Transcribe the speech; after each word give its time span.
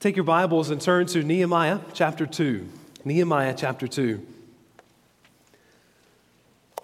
Take 0.00 0.14
your 0.14 0.24
Bibles 0.24 0.70
and 0.70 0.80
turn 0.80 1.06
to 1.06 1.24
Nehemiah 1.24 1.80
chapter 1.92 2.24
2. 2.24 2.68
Nehemiah 3.04 3.52
chapter 3.56 3.88
2. 3.88 4.24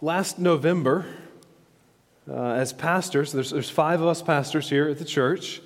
Last 0.01 0.41
November, 0.41 1.07
uh, 2.29 2.35
as 2.35 2.73
pastors, 2.73 3.31
there's, 3.31 3.51
there's 3.51 3.71
five 3.71 4.01
of 4.01 4.09
us 4.09 4.21
pastors 4.21 4.69
here 4.69 4.89
at 4.89 4.99
the 4.99 5.05
church. 5.05 5.63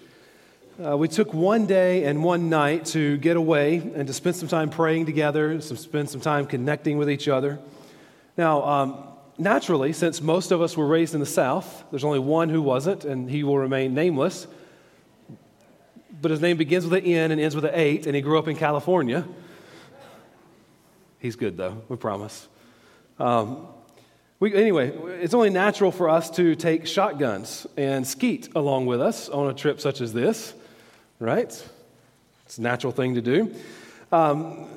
Uh, 0.84 0.98
we 0.98 1.08
took 1.08 1.32
one 1.32 1.64
day 1.64 2.04
and 2.04 2.22
one 2.22 2.50
night 2.50 2.84
to 2.84 3.16
get 3.16 3.38
away 3.38 3.76
and 3.94 4.06
to 4.08 4.12
spend 4.12 4.36
some 4.36 4.48
time 4.48 4.68
praying 4.68 5.06
together, 5.06 5.58
some, 5.62 5.78
spend 5.78 6.10
some 6.10 6.20
time 6.20 6.44
connecting 6.44 6.98
with 6.98 7.08
each 7.08 7.28
other. 7.28 7.58
Now, 8.36 8.62
um, 8.62 9.04
naturally, 9.38 9.94
since 9.94 10.20
most 10.20 10.50
of 10.50 10.60
us 10.60 10.76
were 10.76 10.86
raised 10.86 11.14
in 11.14 11.20
the 11.20 11.24
South, 11.24 11.82
there's 11.90 12.04
only 12.04 12.18
one 12.18 12.50
who 12.50 12.60
wasn't, 12.60 13.06
and 13.06 13.30
he 13.30 13.42
will 13.42 13.56
remain 13.56 13.94
nameless. 13.94 14.46
But 16.20 16.30
his 16.30 16.40
name 16.40 16.56
begins 16.56 16.84
with 16.84 17.04
an 17.04 17.04
N 17.04 17.30
and 17.30 17.40
ends 17.40 17.54
with 17.54 17.64
an 17.64 17.72
8, 17.74 18.06
and 18.06 18.16
he 18.16 18.22
grew 18.22 18.38
up 18.38 18.48
in 18.48 18.56
California. 18.56 19.26
He's 21.18 21.36
good, 21.36 21.56
though, 21.56 21.82
we 21.88 21.96
promise. 21.96 22.48
Um, 23.18 23.66
we, 24.40 24.54
anyway, 24.54 24.92
it's 25.20 25.34
only 25.34 25.50
natural 25.50 25.90
for 25.90 26.08
us 26.08 26.30
to 26.30 26.54
take 26.54 26.86
shotguns 26.86 27.66
and 27.76 28.06
skeet 28.06 28.48
along 28.54 28.86
with 28.86 29.00
us 29.00 29.28
on 29.28 29.48
a 29.48 29.54
trip 29.54 29.80
such 29.80 30.00
as 30.00 30.12
this, 30.12 30.54
right? 31.18 31.50
It's 32.46 32.58
a 32.58 32.62
natural 32.62 32.92
thing 32.92 33.16
to 33.16 33.20
do. 33.20 33.54
Um, 34.12 34.68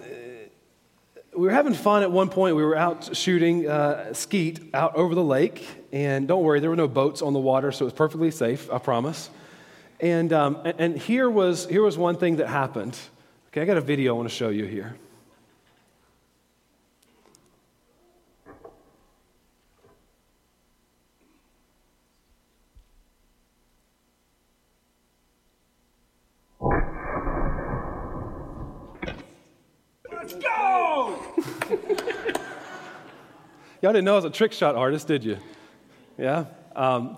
we 1.35 1.43
were 1.47 1.53
having 1.53 1.73
fun 1.73 2.01
at 2.01 2.11
one 2.11 2.29
point. 2.29 2.55
We 2.55 2.63
were 2.63 2.75
out 2.75 3.15
shooting 3.15 3.69
uh, 3.69 4.13
skeet 4.13 4.59
out 4.73 4.95
over 4.95 5.15
the 5.15 5.23
lake, 5.23 5.65
and 5.91 6.27
don't 6.27 6.43
worry, 6.43 6.59
there 6.59 6.69
were 6.69 6.75
no 6.75 6.87
boats 6.87 7.21
on 7.21 7.33
the 7.33 7.39
water, 7.39 7.71
so 7.71 7.83
it 7.83 7.87
was 7.87 7.93
perfectly 7.93 8.31
safe, 8.31 8.69
I 8.71 8.79
promise. 8.79 9.29
And, 10.01 10.33
um, 10.33 10.57
and 10.65 10.97
here, 10.97 11.29
was, 11.29 11.67
here 11.67 11.83
was 11.83 11.95
one 11.95 12.15
thing 12.17 12.37
that 12.37 12.47
happened. 12.47 12.97
Okay, 13.49 13.61
I 13.61 13.65
got 13.65 13.77
a 13.77 13.81
video 13.81 14.15
I 14.15 14.17
want 14.17 14.29
to 14.29 14.35
show 14.35 14.49
you 14.49 14.65
here. 14.65 14.95
Let's 30.11 30.33
go! 30.33 31.19
Y'all 33.83 33.93
didn't 33.93 34.05
know 34.05 34.13
I 34.13 34.15
was 34.15 34.25
a 34.25 34.31
trick 34.31 34.51
shot 34.51 34.75
artist, 34.75 35.07
did 35.07 35.23
you? 35.23 35.37
Yeah? 36.17 36.45
Um, 36.75 37.17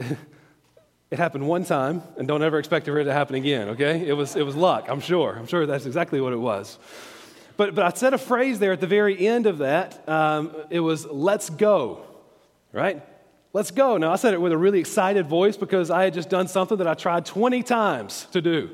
it 1.14 1.18
happened 1.18 1.46
one 1.46 1.64
time, 1.64 2.02
and 2.18 2.26
don't 2.26 2.42
ever 2.42 2.58
expect 2.58 2.86
for 2.86 2.98
it 2.98 3.04
to 3.04 3.12
happen 3.12 3.36
again, 3.36 3.68
okay? 3.68 4.04
It 4.04 4.14
was, 4.14 4.34
it 4.34 4.42
was 4.42 4.56
luck, 4.56 4.86
I'm 4.88 4.98
sure. 4.98 5.36
I'm 5.38 5.46
sure 5.46 5.64
that's 5.64 5.86
exactly 5.86 6.20
what 6.20 6.32
it 6.32 6.38
was. 6.38 6.76
But, 7.56 7.76
but 7.76 7.84
I 7.84 7.96
said 7.96 8.14
a 8.14 8.18
phrase 8.18 8.58
there 8.58 8.72
at 8.72 8.80
the 8.80 8.88
very 8.88 9.24
end 9.24 9.46
of 9.46 9.58
that. 9.58 10.08
Um, 10.08 10.56
it 10.70 10.80
was, 10.80 11.06
let's 11.06 11.50
go, 11.50 12.04
right? 12.72 13.00
Let's 13.52 13.70
go. 13.70 13.96
Now, 13.96 14.12
I 14.12 14.16
said 14.16 14.34
it 14.34 14.40
with 14.40 14.50
a 14.50 14.58
really 14.58 14.80
excited 14.80 15.28
voice 15.28 15.56
because 15.56 15.88
I 15.88 16.02
had 16.02 16.14
just 16.14 16.30
done 16.30 16.48
something 16.48 16.78
that 16.78 16.88
I 16.88 16.94
tried 16.94 17.26
20 17.26 17.62
times 17.62 18.26
to 18.32 18.42
do. 18.42 18.70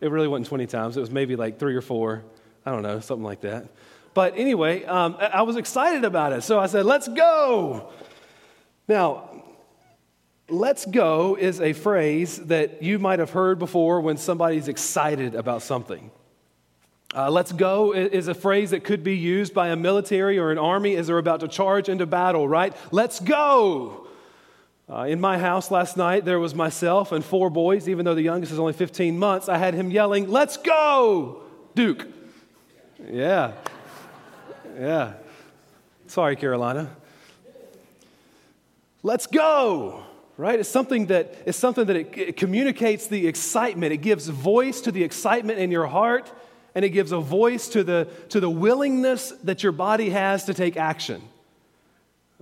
It 0.00 0.12
really 0.12 0.28
wasn't 0.28 0.46
20 0.46 0.68
times, 0.68 0.96
it 0.96 1.00
was 1.00 1.10
maybe 1.10 1.34
like 1.34 1.58
three 1.58 1.74
or 1.74 1.82
four. 1.82 2.22
I 2.64 2.70
don't 2.70 2.82
know, 2.82 3.00
something 3.00 3.24
like 3.24 3.40
that. 3.40 3.66
But 4.14 4.34
anyway, 4.36 4.84
um, 4.84 5.16
I 5.18 5.42
was 5.42 5.56
excited 5.56 6.04
about 6.04 6.32
it. 6.32 6.42
So 6.42 6.60
I 6.60 6.66
said, 6.66 6.86
let's 6.86 7.08
go. 7.08 7.90
Now, 8.86 9.41
let's 10.52 10.84
go 10.84 11.36
is 11.36 11.60
a 11.60 11.72
phrase 11.72 12.36
that 12.46 12.82
you 12.82 12.98
might 12.98 13.18
have 13.18 13.30
heard 13.30 13.58
before 13.58 14.00
when 14.00 14.16
somebody's 14.16 14.68
excited 14.68 15.34
about 15.34 15.62
something. 15.62 16.10
Uh, 17.14 17.30
let's 17.30 17.52
go 17.52 17.92
is 17.92 18.28
a 18.28 18.34
phrase 18.34 18.70
that 18.70 18.84
could 18.84 19.04
be 19.04 19.16
used 19.16 19.52
by 19.52 19.68
a 19.68 19.76
military 19.76 20.38
or 20.38 20.50
an 20.50 20.58
army 20.58 20.96
as 20.96 21.08
they're 21.08 21.18
about 21.18 21.40
to 21.40 21.48
charge 21.48 21.88
into 21.88 22.06
battle, 22.06 22.48
right? 22.48 22.74
Let's 22.90 23.20
go. 23.20 24.06
Uh, 24.88 25.04
in 25.04 25.20
my 25.20 25.38
house 25.38 25.70
last 25.70 25.96
night, 25.96 26.24
there 26.24 26.38
was 26.38 26.54
myself 26.54 27.12
and 27.12 27.24
four 27.24 27.50
boys. 27.50 27.88
Even 27.88 28.04
though 28.04 28.14
the 28.14 28.22
youngest 28.22 28.52
is 28.52 28.58
only 28.58 28.72
15 28.72 29.18
months, 29.18 29.48
I 29.48 29.58
had 29.58 29.74
him 29.74 29.90
yelling, 29.90 30.30
Let's 30.30 30.56
go, 30.56 31.42
Duke. 31.74 32.06
Yeah. 33.10 33.52
Yeah. 34.78 35.14
Sorry, 36.06 36.36
Carolina. 36.36 36.94
Let's 39.02 39.26
go. 39.26 40.04
Right? 40.36 40.58
It's 40.58 40.68
something 40.68 41.06
that 41.06 41.36
it's 41.46 41.58
something 41.58 41.86
that 41.86 41.96
it, 41.96 42.18
it 42.18 42.36
communicates 42.36 43.06
the 43.06 43.26
excitement. 43.26 43.92
It 43.92 43.98
gives 43.98 44.28
voice 44.28 44.80
to 44.82 44.92
the 44.92 45.04
excitement 45.04 45.58
in 45.58 45.70
your 45.70 45.86
heart, 45.86 46.32
and 46.74 46.84
it 46.84 46.90
gives 46.90 47.12
a 47.12 47.18
voice 47.18 47.68
to 47.68 47.84
the 47.84 48.08
to 48.30 48.40
the 48.40 48.50
willingness 48.50 49.30
that 49.44 49.62
your 49.62 49.72
body 49.72 50.10
has 50.10 50.44
to 50.46 50.54
take 50.54 50.76
action. 50.76 51.22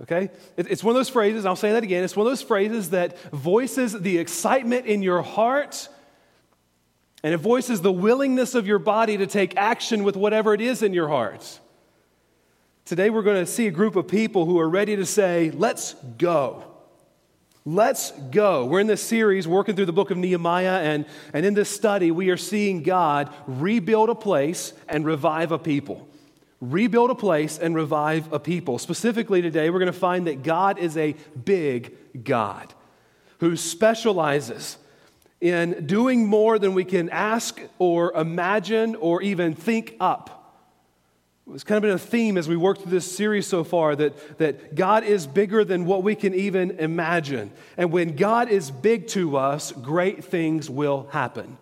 Okay? 0.01 0.31
It, 0.57 0.71
it's 0.71 0.83
one 0.83 0.95
of 0.95 0.99
those 0.99 1.09
phrases, 1.09 1.45
I'll 1.45 1.55
say 1.55 1.73
that 1.73 1.83
again. 1.83 2.03
It's 2.03 2.15
one 2.15 2.25
of 2.25 2.31
those 2.31 2.41
phrases 2.41 2.89
that 2.89 3.19
voices 3.31 3.93
the 3.93 4.17
excitement 4.17 4.87
in 4.87 5.03
your 5.03 5.21
heart 5.21 5.89
and 7.23 7.33
it 7.33 7.37
voices 7.37 7.81
the 7.81 7.91
willingness 7.91 8.55
of 8.55 8.65
your 8.65 8.79
body 8.79 9.17
to 9.17 9.27
take 9.27 9.55
action 9.55 10.03
with 10.03 10.15
whatever 10.15 10.53
it 10.53 10.61
is 10.61 10.81
in 10.81 10.93
your 10.93 11.07
heart. 11.07 11.59
Today, 12.85 13.09
we're 13.09 13.21
going 13.21 13.45
to 13.45 13.51
see 13.51 13.67
a 13.67 13.71
group 13.71 13.95
of 13.95 14.07
people 14.07 14.45
who 14.45 14.59
are 14.59 14.67
ready 14.67 14.95
to 14.95 15.05
say, 15.05 15.51
Let's 15.51 15.93
go. 16.17 16.63
Let's 17.63 18.09
go. 18.31 18.65
We're 18.65 18.79
in 18.79 18.87
this 18.87 19.03
series 19.03 19.47
working 19.47 19.75
through 19.75 19.85
the 19.85 19.93
book 19.93 20.09
of 20.09 20.17
Nehemiah, 20.17 20.79
and, 20.79 21.05
and 21.31 21.45
in 21.45 21.53
this 21.53 21.69
study, 21.69 22.09
we 22.09 22.31
are 22.31 22.37
seeing 22.37 22.81
God 22.81 23.31
rebuild 23.45 24.09
a 24.09 24.15
place 24.15 24.73
and 24.89 25.05
revive 25.05 25.51
a 25.51 25.59
people. 25.59 26.07
Rebuild 26.59 27.11
a 27.11 27.15
place 27.15 27.59
and 27.59 27.75
revive 27.75 28.33
a 28.33 28.39
people. 28.39 28.79
Specifically, 28.79 29.43
today, 29.43 29.69
we're 29.69 29.77
going 29.77 29.93
to 29.93 29.99
find 29.99 30.25
that 30.25 30.41
God 30.41 30.79
is 30.79 30.97
a 30.97 31.15
big 31.45 31.95
God 32.23 32.73
who 33.41 33.55
specializes 33.55 34.79
in 35.39 35.85
doing 35.85 36.25
more 36.25 36.57
than 36.57 36.73
we 36.73 36.83
can 36.83 37.11
ask 37.11 37.61
or 37.77 38.11
imagine 38.13 38.95
or 38.95 39.21
even 39.21 39.53
think 39.53 39.97
up. 39.99 40.40
It's 41.53 41.63
kind 41.65 41.77
of 41.77 41.81
been 41.81 41.91
a 41.91 41.99
theme 41.99 42.37
as 42.37 42.47
we 42.47 42.55
work 42.55 42.79
through 42.79 42.91
this 42.91 43.11
series 43.11 43.45
so 43.45 43.63
far 43.63 43.95
that, 43.95 44.37
that 44.37 44.75
God 44.75 45.03
is 45.03 45.27
bigger 45.27 45.65
than 45.65 45.85
what 45.85 46.01
we 46.01 46.15
can 46.15 46.33
even 46.33 46.71
imagine. 46.71 47.51
And 47.77 47.91
when 47.91 48.15
God 48.15 48.49
is 48.49 48.71
big 48.71 49.07
to 49.09 49.35
us, 49.35 49.71
great 49.71 50.23
things 50.23 50.69
will 50.69 51.07
happen. 51.11 51.57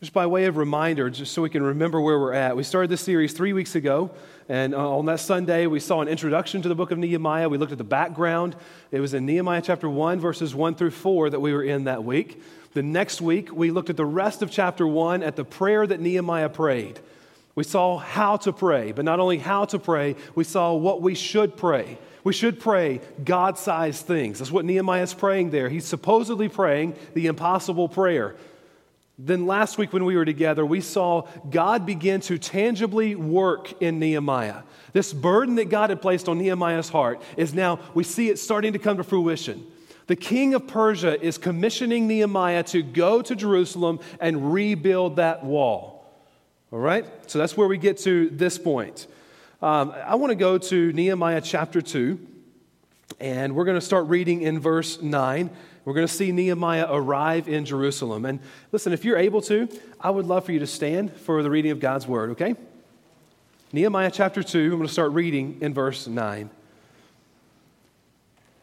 Just 0.00 0.14
by 0.14 0.26
way 0.26 0.46
of 0.46 0.56
reminder, 0.56 1.10
just 1.10 1.32
so 1.32 1.42
we 1.42 1.50
can 1.50 1.62
remember 1.62 2.00
where 2.00 2.18
we're 2.18 2.32
at, 2.32 2.56
we 2.56 2.64
started 2.64 2.90
this 2.90 3.02
series 3.02 3.34
three 3.34 3.52
weeks 3.52 3.74
ago. 3.74 4.10
And 4.48 4.74
uh, 4.74 4.96
on 4.96 5.06
that 5.06 5.20
Sunday, 5.20 5.66
we 5.66 5.78
saw 5.78 6.00
an 6.00 6.08
introduction 6.08 6.62
to 6.62 6.68
the 6.68 6.74
book 6.74 6.90
of 6.90 6.98
Nehemiah. 6.98 7.48
We 7.48 7.58
looked 7.58 7.70
at 7.70 7.78
the 7.78 7.84
background. 7.84 8.56
It 8.90 9.00
was 9.00 9.14
in 9.14 9.26
Nehemiah 9.26 9.62
chapter 9.62 9.88
1, 9.88 10.18
verses 10.18 10.54
1 10.54 10.74
through 10.74 10.90
4 10.90 11.30
that 11.30 11.40
we 11.40 11.52
were 11.52 11.62
in 11.62 11.84
that 11.84 12.02
week. 12.02 12.42
The 12.72 12.82
next 12.82 13.20
week, 13.20 13.52
we 13.52 13.70
looked 13.70 13.90
at 13.90 13.96
the 13.96 14.06
rest 14.06 14.42
of 14.42 14.50
chapter 14.50 14.86
1 14.86 15.22
at 15.22 15.36
the 15.36 15.44
prayer 15.44 15.86
that 15.86 16.00
Nehemiah 16.00 16.48
prayed. 16.48 16.98
We 17.54 17.64
saw 17.64 17.98
how 17.98 18.36
to 18.38 18.52
pray, 18.52 18.92
but 18.92 19.04
not 19.04 19.20
only 19.20 19.38
how 19.38 19.66
to 19.66 19.78
pray, 19.78 20.16
we 20.34 20.44
saw 20.44 20.74
what 20.74 21.02
we 21.02 21.14
should 21.14 21.56
pray. 21.56 21.98
We 22.24 22.32
should 22.32 22.60
pray 22.60 23.00
God 23.24 23.58
sized 23.58 24.06
things. 24.06 24.38
That's 24.38 24.50
what 24.50 24.64
Nehemiah 24.64 25.02
is 25.02 25.12
praying 25.12 25.50
there. 25.50 25.68
He's 25.68 25.84
supposedly 25.84 26.48
praying 26.48 26.94
the 27.14 27.26
impossible 27.26 27.88
prayer 27.88 28.36
then 29.18 29.46
last 29.46 29.78
week 29.78 29.92
when 29.92 30.04
we 30.04 30.16
were 30.16 30.24
together, 30.24 30.64
we 30.64 30.80
saw 30.80 31.28
God 31.48 31.84
begin 31.86 32.20
to 32.22 32.38
tangibly 32.38 33.14
work 33.14 33.80
in 33.80 33.98
Nehemiah. 33.98 34.62
This 34.92 35.12
burden 35.12 35.56
that 35.56 35.68
God 35.68 35.90
had 35.90 36.02
placed 36.02 36.28
on 36.28 36.38
Nehemiah's 36.38 36.88
heart 36.88 37.22
is 37.36 37.54
now, 37.54 37.78
we 37.94 38.04
see 38.04 38.30
it 38.30 38.38
starting 38.38 38.72
to 38.72 38.78
come 38.78 38.96
to 38.96 39.04
fruition. 39.04 39.66
The 40.06 40.16
king 40.16 40.54
of 40.54 40.66
Persia 40.66 41.22
is 41.22 41.38
commissioning 41.38 42.08
Nehemiah 42.08 42.64
to 42.64 42.82
go 42.82 43.22
to 43.22 43.36
Jerusalem 43.36 44.00
and 44.18 44.52
rebuild 44.52 45.16
that 45.16 45.44
wall. 45.44 45.91
All 46.72 46.78
right? 46.78 47.04
So 47.30 47.38
that's 47.38 47.56
where 47.56 47.68
we 47.68 47.76
get 47.76 47.98
to 47.98 48.30
this 48.30 48.56
point. 48.56 49.06
Um, 49.60 49.90
I 49.90 50.14
want 50.14 50.30
to 50.30 50.36
go 50.36 50.56
to 50.56 50.92
Nehemiah 50.92 51.42
chapter 51.42 51.82
2, 51.82 52.18
and 53.20 53.54
we're 53.54 53.66
going 53.66 53.78
to 53.78 53.84
start 53.84 54.06
reading 54.06 54.40
in 54.40 54.58
verse 54.58 55.00
9. 55.02 55.50
We're 55.84 55.94
going 55.94 56.06
to 56.06 56.12
see 56.12 56.32
Nehemiah 56.32 56.86
arrive 56.88 57.46
in 57.46 57.66
Jerusalem. 57.66 58.24
And 58.24 58.40
listen, 58.72 58.92
if 58.92 59.04
you're 59.04 59.18
able 59.18 59.42
to, 59.42 59.68
I 60.00 60.10
would 60.10 60.26
love 60.26 60.46
for 60.46 60.52
you 60.52 60.60
to 60.60 60.66
stand 60.66 61.12
for 61.12 61.42
the 61.42 61.50
reading 61.50 61.72
of 61.72 61.78
God's 61.78 62.06
word, 62.06 62.30
okay? 62.30 62.54
Nehemiah 63.72 64.10
chapter 64.10 64.42
2, 64.42 64.64
I'm 64.64 64.70
going 64.70 64.82
to 64.86 64.92
start 64.92 65.12
reading 65.12 65.58
in 65.60 65.74
verse 65.74 66.06
9. 66.06 66.48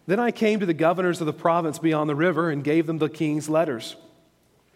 Then 0.08 0.20
I 0.20 0.32
came 0.32 0.60
to 0.62 0.66
the 0.66 0.74
governors 0.74 1.22
of 1.22 1.28
the 1.28 1.34
province 1.34 1.78
beyond 1.78 2.10
the 2.10 2.16
river 2.16 2.50
and 2.50 2.64
gave 2.64 2.88
them 2.88 2.98
the 2.98 3.10
king's 3.10 3.48
letters. 3.48 3.96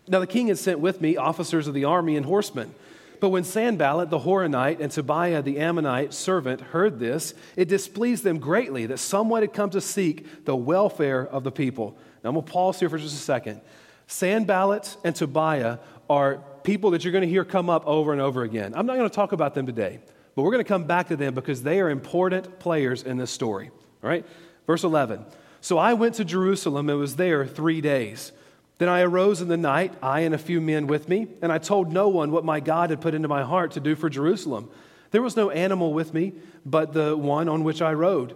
Now 0.07 0.19
the 0.19 0.27
king 0.27 0.47
had 0.47 0.59
sent 0.59 0.79
with 0.79 1.01
me 1.01 1.17
officers 1.17 1.67
of 1.67 1.73
the 1.73 1.85
army 1.85 2.15
and 2.15 2.25
horsemen. 2.25 2.75
But 3.23 3.29
when 3.29 3.45
Sanballat 3.45 4.09
the 4.09 4.19
Horonite 4.19 4.81
and 4.81 4.91
Tobiah 4.91 5.41
the 5.41 5.57
Ammonite 5.57 6.13
servant 6.13 6.59
heard 6.59 6.99
this, 6.99 7.33
it 7.55 7.69
displeased 7.69 8.25
them 8.25 8.37
greatly 8.37 8.85
that 8.87 8.97
someone 8.97 9.43
had 9.43 9.53
come 9.53 9.69
to 9.69 9.79
seek 9.79 10.43
the 10.43 10.57
welfare 10.57 11.25
of 11.25 11.45
the 11.45 11.49
people. 11.49 11.97
Now 12.21 12.31
I'm 12.31 12.35
going 12.35 12.45
to 12.45 12.51
pause 12.51 12.81
here 12.81 12.89
for 12.89 12.97
just 12.97 13.15
a 13.15 13.17
second. 13.17 13.61
Sanballat 14.07 14.97
and 15.05 15.15
Tobiah 15.15 15.77
are 16.09 16.43
people 16.63 16.91
that 16.91 17.05
you're 17.05 17.13
going 17.13 17.21
to 17.21 17.29
hear 17.29 17.45
come 17.45 17.69
up 17.69 17.87
over 17.87 18.11
and 18.11 18.19
over 18.19 18.43
again. 18.43 18.73
I'm 18.75 18.85
not 18.85 18.97
going 18.97 19.09
to 19.09 19.15
talk 19.15 19.31
about 19.31 19.53
them 19.53 19.67
today, 19.67 20.01
but 20.35 20.41
we're 20.41 20.51
going 20.51 20.65
to 20.65 20.67
come 20.67 20.83
back 20.83 21.07
to 21.07 21.15
them 21.15 21.33
because 21.33 21.63
they 21.63 21.79
are 21.79 21.89
important 21.89 22.59
players 22.59 23.03
in 23.03 23.15
this 23.15 23.31
story. 23.31 23.71
All 24.03 24.09
right? 24.09 24.25
Verse 24.67 24.83
11. 24.83 25.23
So 25.61 25.77
I 25.77 25.93
went 25.93 26.15
to 26.15 26.25
Jerusalem 26.25 26.89
and 26.89 26.99
was 26.99 27.15
there 27.15 27.45
three 27.47 27.79
days. 27.79 28.33
Then 28.79 28.89
I 28.89 29.01
arose 29.01 29.41
in 29.41 29.47
the 29.47 29.57
night, 29.57 29.93
I 30.01 30.21
and 30.21 30.33
a 30.33 30.39
few 30.39 30.59
men 30.59 30.87
with 30.87 31.07
me, 31.07 31.27
and 31.41 31.51
I 31.51 31.57
told 31.57 31.91
no 31.91 32.07
one 32.07 32.31
what 32.31 32.43
my 32.43 32.59
God 32.59 32.89
had 32.89 33.01
put 33.01 33.13
into 33.13 33.27
my 33.27 33.43
heart 33.43 33.71
to 33.71 33.79
do 33.79 33.95
for 33.95 34.09
Jerusalem. 34.09 34.69
There 35.11 35.21
was 35.21 35.37
no 35.37 35.51
animal 35.51 35.93
with 35.93 36.13
me 36.13 36.33
but 36.65 36.93
the 36.93 37.15
one 37.15 37.47
on 37.49 37.63
which 37.63 37.81
I 37.81 37.93
rode. 37.93 38.35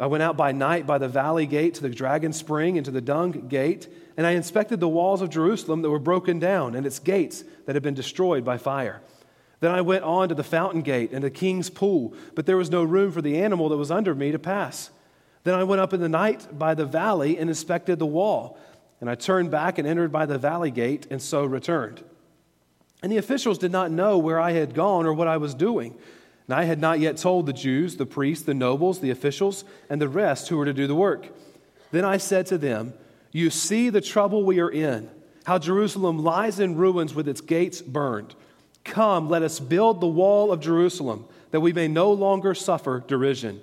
I 0.00 0.06
went 0.06 0.22
out 0.22 0.36
by 0.36 0.52
night 0.52 0.86
by 0.86 0.98
the 0.98 1.08
valley 1.08 1.46
gate 1.46 1.74
to 1.74 1.82
the 1.82 1.88
dragon 1.88 2.32
spring 2.32 2.76
and 2.76 2.84
to 2.84 2.90
the 2.90 3.00
dung 3.00 3.32
gate, 3.48 3.88
and 4.16 4.26
I 4.26 4.32
inspected 4.32 4.78
the 4.78 4.88
walls 4.88 5.22
of 5.22 5.30
Jerusalem 5.30 5.82
that 5.82 5.90
were 5.90 5.98
broken 5.98 6.38
down 6.38 6.74
and 6.74 6.86
its 6.86 6.98
gates 6.98 7.42
that 7.66 7.74
had 7.74 7.82
been 7.82 7.94
destroyed 7.94 8.44
by 8.44 8.58
fire. 8.58 9.00
Then 9.60 9.72
I 9.72 9.80
went 9.80 10.04
on 10.04 10.28
to 10.28 10.34
the 10.34 10.44
fountain 10.44 10.82
gate 10.82 11.10
and 11.12 11.24
the 11.24 11.30
king's 11.30 11.70
pool, 11.70 12.14
but 12.34 12.46
there 12.46 12.56
was 12.56 12.70
no 12.70 12.84
room 12.84 13.10
for 13.10 13.22
the 13.22 13.38
animal 13.38 13.68
that 13.70 13.76
was 13.76 13.90
under 13.90 14.14
me 14.14 14.30
to 14.30 14.38
pass. 14.38 14.90
Then 15.42 15.54
I 15.54 15.64
went 15.64 15.80
up 15.80 15.92
in 15.92 16.00
the 16.00 16.08
night 16.08 16.46
by 16.56 16.74
the 16.74 16.86
valley 16.86 17.38
and 17.38 17.48
inspected 17.50 17.98
the 17.98 18.06
wall. 18.06 18.58
And 19.00 19.08
I 19.08 19.14
turned 19.14 19.50
back 19.50 19.78
and 19.78 19.86
entered 19.86 20.10
by 20.10 20.26
the 20.26 20.38
valley 20.38 20.70
gate, 20.70 21.06
and 21.10 21.22
so 21.22 21.44
returned. 21.44 22.02
And 23.02 23.12
the 23.12 23.16
officials 23.16 23.58
did 23.58 23.70
not 23.70 23.90
know 23.90 24.18
where 24.18 24.40
I 24.40 24.52
had 24.52 24.74
gone 24.74 25.06
or 25.06 25.12
what 25.12 25.28
I 25.28 25.36
was 25.36 25.54
doing. 25.54 25.96
And 26.46 26.54
I 26.54 26.64
had 26.64 26.80
not 26.80 26.98
yet 26.98 27.16
told 27.16 27.46
the 27.46 27.52
Jews, 27.52 27.96
the 27.96 28.06
priests, 28.06 28.44
the 28.44 28.54
nobles, 28.54 29.00
the 29.00 29.10
officials, 29.10 29.64
and 29.88 30.00
the 30.00 30.08
rest 30.08 30.48
who 30.48 30.56
were 30.56 30.64
to 30.64 30.72
do 30.72 30.86
the 30.86 30.94
work. 30.94 31.28
Then 31.92 32.04
I 32.04 32.16
said 32.16 32.46
to 32.46 32.58
them, 32.58 32.94
You 33.30 33.50
see 33.50 33.90
the 33.90 34.00
trouble 34.00 34.42
we 34.42 34.58
are 34.58 34.70
in, 34.70 35.10
how 35.44 35.58
Jerusalem 35.58 36.18
lies 36.24 36.58
in 36.58 36.76
ruins 36.76 37.14
with 37.14 37.28
its 37.28 37.40
gates 37.40 37.80
burned. 37.80 38.34
Come, 38.84 39.28
let 39.28 39.42
us 39.42 39.60
build 39.60 40.00
the 40.00 40.06
wall 40.06 40.50
of 40.50 40.60
Jerusalem, 40.60 41.26
that 41.50 41.60
we 41.60 41.72
may 41.72 41.86
no 41.86 42.10
longer 42.10 42.54
suffer 42.54 43.04
derision. 43.06 43.60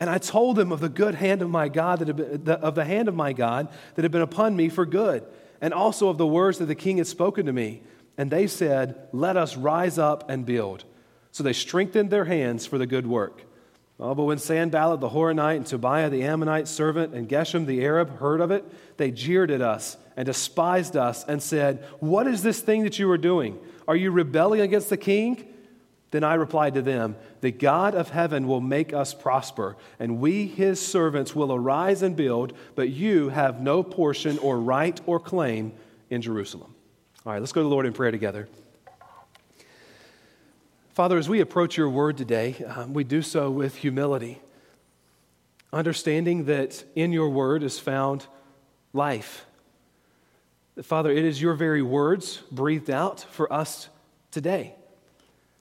And 0.00 0.08
I 0.08 0.18
told 0.18 0.56
them 0.56 0.70
of 0.70 0.80
the 0.80 0.88
good 0.88 1.16
hand 1.16 1.42
of 1.42 1.50
my 1.50 1.68
God, 1.68 1.98
that 1.98 2.14
been, 2.14 2.48
of 2.48 2.74
the 2.74 2.84
hand 2.84 3.08
of 3.08 3.14
my 3.14 3.32
God 3.32 3.68
that 3.94 4.02
had 4.02 4.12
been 4.12 4.22
upon 4.22 4.54
me 4.54 4.68
for 4.68 4.86
good, 4.86 5.24
and 5.60 5.74
also 5.74 6.08
of 6.08 6.18
the 6.18 6.26
words 6.26 6.58
that 6.58 6.66
the 6.66 6.74
king 6.74 6.98
had 6.98 7.06
spoken 7.06 7.46
to 7.46 7.52
me. 7.52 7.82
And 8.16 8.30
they 8.30 8.46
said, 8.46 9.08
Let 9.12 9.36
us 9.36 9.56
rise 9.56 9.98
up 9.98 10.30
and 10.30 10.46
build. 10.46 10.84
So 11.32 11.42
they 11.42 11.52
strengthened 11.52 12.10
their 12.10 12.24
hands 12.24 12.66
for 12.66 12.78
the 12.78 12.86
good 12.86 13.06
work. 13.06 13.42
Oh, 14.00 14.14
but 14.14 14.24
when 14.24 14.38
Sanballat 14.38 15.00
the 15.00 15.08
Horonite 15.08 15.56
and 15.56 15.66
Tobiah 15.66 16.08
the 16.08 16.22
Ammonite 16.22 16.68
servant 16.68 17.14
and 17.14 17.28
Geshem 17.28 17.66
the 17.66 17.84
Arab 17.84 18.18
heard 18.18 18.40
of 18.40 18.52
it, 18.52 18.64
they 18.96 19.10
jeered 19.10 19.50
at 19.50 19.60
us 19.60 19.96
and 20.16 20.24
despised 20.24 20.96
us 20.96 21.24
and 21.24 21.42
said, 21.42 21.84
What 21.98 22.28
is 22.28 22.42
this 22.44 22.60
thing 22.60 22.84
that 22.84 22.98
you 22.98 23.10
are 23.10 23.18
doing? 23.18 23.58
Are 23.88 23.96
you 23.96 24.12
rebelling 24.12 24.60
against 24.60 24.90
the 24.90 24.96
king? 24.96 25.52
Then 26.10 26.24
I 26.24 26.34
replied 26.34 26.74
to 26.74 26.82
them, 26.82 27.16
The 27.40 27.50
God 27.50 27.94
of 27.94 28.10
heaven 28.10 28.48
will 28.48 28.60
make 28.60 28.94
us 28.94 29.12
prosper, 29.12 29.76
and 29.98 30.20
we, 30.20 30.46
his 30.46 30.84
servants, 30.84 31.34
will 31.34 31.52
arise 31.52 32.02
and 32.02 32.16
build, 32.16 32.54
but 32.74 32.88
you 32.88 33.28
have 33.28 33.60
no 33.60 33.82
portion 33.82 34.38
or 34.38 34.58
right 34.58 34.98
or 35.04 35.20
claim 35.20 35.72
in 36.08 36.22
Jerusalem. 36.22 36.74
All 37.26 37.32
right, 37.32 37.40
let's 37.40 37.52
go 37.52 37.60
to 37.60 37.64
the 37.64 37.70
Lord 37.70 37.84
in 37.84 37.92
prayer 37.92 38.10
together. 38.10 38.48
Father, 40.94 41.18
as 41.18 41.28
we 41.28 41.40
approach 41.40 41.76
your 41.76 41.90
word 41.90 42.16
today, 42.16 42.56
um, 42.74 42.94
we 42.94 43.04
do 43.04 43.20
so 43.20 43.50
with 43.50 43.76
humility, 43.76 44.40
understanding 45.72 46.46
that 46.46 46.84
in 46.96 47.12
your 47.12 47.28
word 47.28 47.62
is 47.62 47.78
found 47.78 48.26
life. 48.92 49.44
Father, 50.82 51.10
it 51.10 51.24
is 51.24 51.42
your 51.42 51.54
very 51.54 51.82
words 51.82 52.38
breathed 52.50 52.88
out 52.88 53.26
for 53.30 53.52
us 53.52 53.90
today 54.30 54.74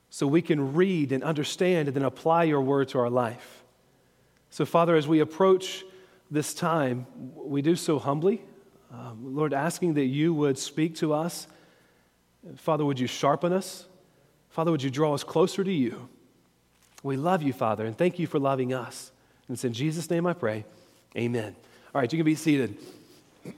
so 0.09 0.25
we 0.25 0.41
can 0.41 0.73
read 0.73 1.11
and 1.11 1.23
understand 1.23 1.87
and 1.87 1.95
then 1.95 2.03
apply 2.03 2.43
your 2.43 2.61
word 2.61 2.87
to 2.89 2.99
our 2.99 3.09
life. 3.09 3.63
So, 4.49 4.65
Father, 4.65 4.95
as 4.95 5.07
we 5.07 5.19
approach 5.19 5.83
this 6.31 6.53
time, 6.53 7.05
we 7.35 7.61
do 7.61 7.75
so 7.75 7.99
humbly. 7.99 8.41
Um, 8.91 9.35
Lord, 9.35 9.53
asking 9.53 9.95
that 9.95 10.05
you 10.05 10.33
would 10.33 10.57
speak 10.57 10.95
to 10.95 11.13
us. 11.13 11.47
Father, 12.55 12.85
would 12.85 12.99
you 12.99 13.07
sharpen 13.07 13.51
us? 13.51 13.85
Father, 14.49 14.71
would 14.71 14.81
you 14.81 14.89
draw 14.89 15.13
us 15.13 15.23
closer 15.23 15.63
to 15.63 15.71
you? 15.71 16.07
We 17.03 17.17
love 17.17 17.43
you, 17.43 17.53
Father, 17.53 17.85
and 17.85 17.97
thank 17.97 18.17
you 18.17 18.27
for 18.27 18.39
loving 18.39 18.73
us. 18.73 19.11
And 19.47 19.55
it's 19.55 19.63
in 19.63 19.73
Jesus' 19.73 20.09
name 20.09 20.25
I 20.25 20.33
pray. 20.33 20.65
Amen. 21.15 21.55
All 21.93 22.01
right, 22.01 22.11
you 22.11 22.17
can 22.17 22.25
be 22.25 22.35
seated. 22.35 22.77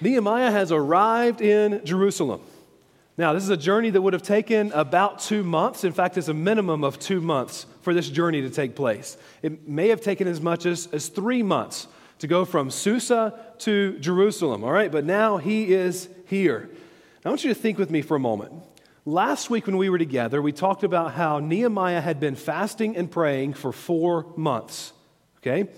Nehemiah 0.00 0.50
has 0.50 0.72
arrived 0.72 1.40
in 1.40 1.84
Jerusalem. 1.84 2.40
Now, 3.18 3.32
this 3.32 3.42
is 3.42 3.50
a 3.50 3.56
journey 3.56 3.90
that 3.90 4.00
would 4.00 4.12
have 4.12 4.22
taken 4.22 4.72
about 4.72 5.18
two 5.18 5.42
months. 5.42 5.84
In 5.84 5.92
fact, 5.92 6.16
it's 6.16 6.28
a 6.28 6.34
minimum 6.34 6.84
of 6.84 6.98
two 6.98 7.20
months 7.20 7.66
for 7.82 7.92
this 7.92 8.08
journey 8.08 8.40
to 8.42 8.50
take 8.50 8.74
place. 8.74 9.16
It 9.42 9.68
may 9.68 9.88
have 9.88 10.00
taken 10.00 10.26
as 10.26 10.40
much 10.40 10.64
as, 10.64 10.86
as 10.92 11.08
three 11.08 11.42
months 11.42 11.86
to 12.20 12.26
go 12.26 12.44
from 12.44 12.70
Susa 12.70 13.38
to 13.58 13.98
Jerusalem, 13.98 14.62
all 14.64 14.72
right? 14.72 14.92
But 14.92 15.04
now 15.04 15.38
he 15.38 15.72
is 15.72 16.08
here. 16.26 16.70
I 17.24 17.28
want 17.28 17.44
you 17.44 17.52
to 17.52 17.60
think 17.60 17.78
with 17.78 17.90
me 17.90 18.02
for 18.02 18.16
a 18.16 18.20
moment. 18.20 18.52
Last 19.06 19.50
week, 19.50 19.66
when 19.66 19.76
we 19.76 19.90
were 19.90 19.98
together, 19.98 20.40
we 20.40 20.52
talked 20.52 20.84
about 20.84 21.12
how 21.12 21.38
Nehemiah 21.38 22.00
had 22.00 22.20
been 22.20 22.36
fasting 22.36 22.96
and 22.96 23.10
praying 23.10 23.54
for 23.54 23.72
four 23.72 24.26
months, 24.36 24.92
okay? 25.38 25.68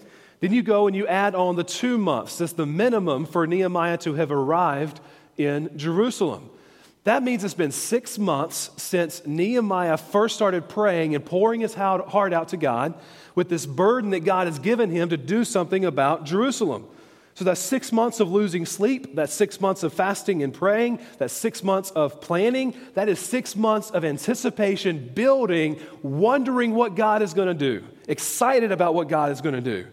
Then 0.41 0.53
you 0.53 0.63
go 0.63 0.89
and 0.89 0.97
you 0.97 1.07
add 1.07 1.37
on 1.37 1.55
the 1.55 1.65
two 1.65 1.99
months. 1.99 2.39
That's 2.39 2.53
the 2.53 2.67
minimum 2.67 3.27
for 3.27 3.47
Nehemiah 3.47 3.99
to 3.99 4.15
have 4.15 4.33
arrived 4.33 5.01
in 5.37 5.77
Jerusalem. 5.79 6.51
That 7.05 7.25
means 7.25 7.43
it's 7.43 7.55
been 7.55 7.73
six 7.73 8.17
months 8.17 8.71
since 8.77 9.27
Nehemiah 9.27 9.97
first 9.97 10.37
started 10.37 10.69
praying 10.69 11.17
and 11.17 11.25
pouring 11.25 11.61
his 11.61 11.75
heart 11.75 12.33
out 12.33 12.49
to 12.49 12.57
God 12.57 12.95
with 13.35 13.49
this 13.49 13.67
burden 13.67 14.11
that 14.11 14.21
God 14.21 14.47
has 14.47 14.61
given 14.61 14.91
him 14.91 15.09
to 15.09 15.17
do 15.17 15.45
something 15.45 15.85
about 15.85 16.25
Jerusalem. 16.25 16.87
So 17.35 17.45
that's 17.45 17.61
six 17.61 17.93
months 17.93 18.21
of 18.21 18.31
losing 18.31 18.67
sleep, 18.67 19.17
that's 19.17 19.33
six 19.33 19.59
months 19.61 19.83
of 19.83 19.95
fasting 19.95 20.43
and 20.43 20.53
praying, 20.53 21.01
that's 21.17 21.33
six 21.33 21.65
months 21.65 21.91
of 21.91 22.21
planning, 22.21 22.75
that 22.95 23.09
is 23.09 23.19
six 23.19 23.57
months 23.57 23.91
of 23.91 24.05
anticipation, 24.05 25.11
building, 25.15 25.81
wondering 26.03 26.75
what 26.75 26.95
God 26.95 27.23
is 27.23 27.33
going 27.33 27.49
to 27.49 27.55
do, 27.55 27.85
excited 28.07 28.71
about 28.71 28.95
what 28.95 29.09
God 29.09 29.33
is 29.33 29.41
going 29.41 29.55
to 29.55 29.63
do. 29.63 29.87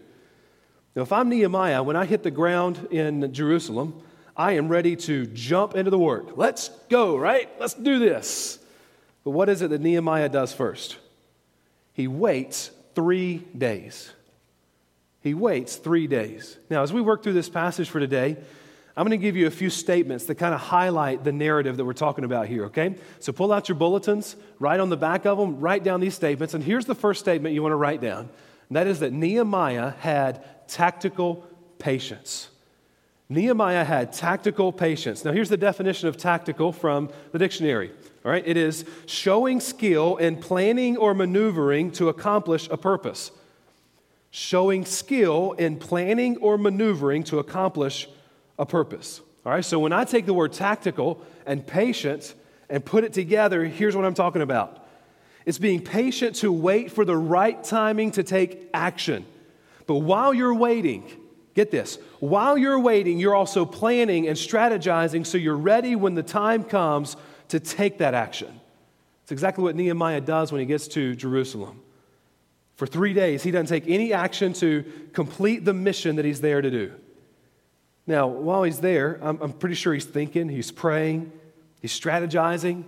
Now, 0.94 1.02
if 1.02 1.12
I'm 1.12 1.30
Nehemiah, 1.30 1.82
when 1.82 1.96
I 1.96 2.04
hit 2.04 2.22
the 2.22 2.30
ground 2.30 2.88
in 2.90 3.32
Jerusalem, 3.32 4.02
I 4.36 4.52
am 4.52 4.68
ready 4.68 4.96
to 4.96 5.26
jump 5.26 5.74
into 5.74 5.90
the 5.90 5.98
work. 5.98 6.36
Let's 6.36 6.68
go, 6.88 7.16
right? 7.16 7.48
Let's 7.58 7.74
do 7.74 7.98
this. 7.98 8.58
But 9.24 9.30
what 9.30 9.48
is 9.48 9.62
it 9.62 9.70
that 9.70 9.80
Nehemiah 9.80 10.28
does 10.28 10.52
first? 10.52 10.96
He 11.92 12.08
waits 12.08 12.70
three 12.94 13.38
days. 13.56 14.10
He 15.22 15.34
waits 15.34 15.76
three 15.76 16.06
days. 16.06 16.56
Now, 16.70 16.82
as 16.82 16.92
we 16.92 17.00
work 17.00 17.22
through 17.22 17.34
this 17.34 17.48
passage 17.48 17.90
for 17.90 18.00
today, 18.00 18.36
I'm 18.96 19.06
going 19.06 19.18
to 19.18 19.22
give 19.22 19.36
you 19.36 19.46
a 19.46 19.50
few 19.50 19.70
statements 19.70 20.24
that 20.26 20.36
kind 20.36 20.54
of 20.54 20.60
highlight 20.60 21.24
the 21.24 21.32
narrative 21.32 21.76
that 21.76 21.84
we're 21.84 21.92
talking 21.92 22.24
about 22.24 22.46
here, 22.46 22.66
okay? 22.66 22.96
So 23.18 23.32
pull 23.32 23.52
out 23.52 23.68
your 23.68 23.76
bulletins, 23.76 24.36
write 24.58 24.80
on 24.80 24.88
the 24.88 24.96
back 24.96 25.26
of 25.26 25.38
them, 25.38 25.60
write 25.60 25.84
down 25.84 26.00
these 26.00 26.14
statements. 26.14 26.54
And 26.54 26.64
here's 26.64 26.86
the 26.86 26.94
first 26.94 27.20
statement 27.20 27.54
you 27.54 27.62
want 27.62 27.72
to 27.72 27.76
write 27.76 28.00
down, 28.00 28.28
and 28.68 28.76
that 28.76 28.86
is 28.86 29.00
that 29.00 29.12
Nehemiah 29.12 29.90
had 30.00 30.68
tactical 30.68 31.46
patience. 31.78 32.48
Nehemiah 33.30 33.84
had 33.84 34.12
tactical 34.12 34.72
patience. 34.72 35.24
Now, 35.24 35.30
here's 35.30 35.48
the 35.48 35.56
definition 35.56 36.08
of 36.08 36.16
tactical 36.16 36.72
from 36.72 37.10
the 37.30 37.38
dictionary. 37.38 37.92
All 38.24 38.32
right, 38.32 38.42
it 38.44 38.56
is 38.56 38.84
showing 39.06 39.60
skill 39.60 40.16
in 40.16 40.36
planning 40.36 40.96
or 40.96 41.14
maneuvering 41.14 41.92
to 41.92 42.08
accomplish 42.08 42.68
a 42.70 42.76
purpose. 42.76 43.30
Showing 44.32 44.84
skill 44.84 45.52
in 45.52 45.78
planning 45.78 46.38
or 46.38 46.58
maneuvering 46.58 47.22
to 47.24 47.38
accomplish 47.38 48.08
a 48.58 48.66
purpose. 48.66 49.20
All 49.46 49.52
right, 49.52 49.64
so 49.64 49.78
when 49.78 49.92
I 49.92 50.04
take 50.04 50.26
the 50.26 50.34
word 50.34 50.52
tactical 50.52 51.22
and 51.46 51.64
patient 51.64 52.34
and 52.68 52.84
put 52.84 53.04
it 53.04 53.12
together, 53.12 53.64
here's 53.64 53.94
what 53.94 54.04
I'm 54.04 54.14
talking 54.14 54.42
about 54.42 54.84
it's 55.46 55.58
being 55.58 55.82
patient 55.82 56.34
to 56.36 56.50
wait 56.50 56.90
for 56.90 57.04
the 57.04 57.16
right 57.16 57.62
timing 57.62 58.10
to 58.12 58.24
take 58.24 58.68
action. 58.74 59.24
But 59.86 59.96
while 59.96 60.34
you're 60.34 60.54
waiting, 60.54 61.10
Get 61.60 61.70
this. 61.70 61.98
While 62.20 62.56
you're 62.56 62.80
waiting, 62.80 63.18
you're 63.18 63.34
also 63.34 63.66
planning 63.66 64.26
and 64.28 64.34
strategizing 64.34 65.26
so 65.26 65.36
you're 65.36 65.54
ready 65.54 65.94
when 65.94 66.14
the 66.14 66.22
time 66.22 66.64
comes 66.64 67.18
to 67.48 67.60
take 67.60 67.98
that 67.98 68.14
action. 68.14 68.58
It's 69.24 69.30
exactly 69.30 69.62
what 69.62 69.76
Nehemiah 69.76 70.22
does 70.22 70.52
when 70.52 70.60
he 70.60 70.66
gets 70.66 70.88
to 70.88 71.14
Jerusalem. 71.14 71.82
For 72.76 72.86
three 72.86 73.12
days, 73.12 73.42
he 73.42 73.50
doesn't 73.50 73.66
take 73.66 73.86
any 73.90 74.14
action 74.14 74.54
to 74.54 74.90
complete 75.12 75.66
the 75.66 75.74
mission 75.74 76.16
that 76.16 76.24
he's 76.24 76.40
there 76.40 76.62
to 76.62 76.70
do. 76.70 76.94
Now, 78.06 78.26
while 78.26 78.62
he's 78.62 78.80
there, 78.80 79.18
I'm, 79.20 79.38
I'm 79.42 79.52
pretty 79.52 79.74
sure 79.74 79.92
he's 79.92 80.06
thinking, 80.06 80.48
he's 80.48 80.70
praying, 80.70 81.30
he's 81.82 81.92
strategizing. 81.92 82.84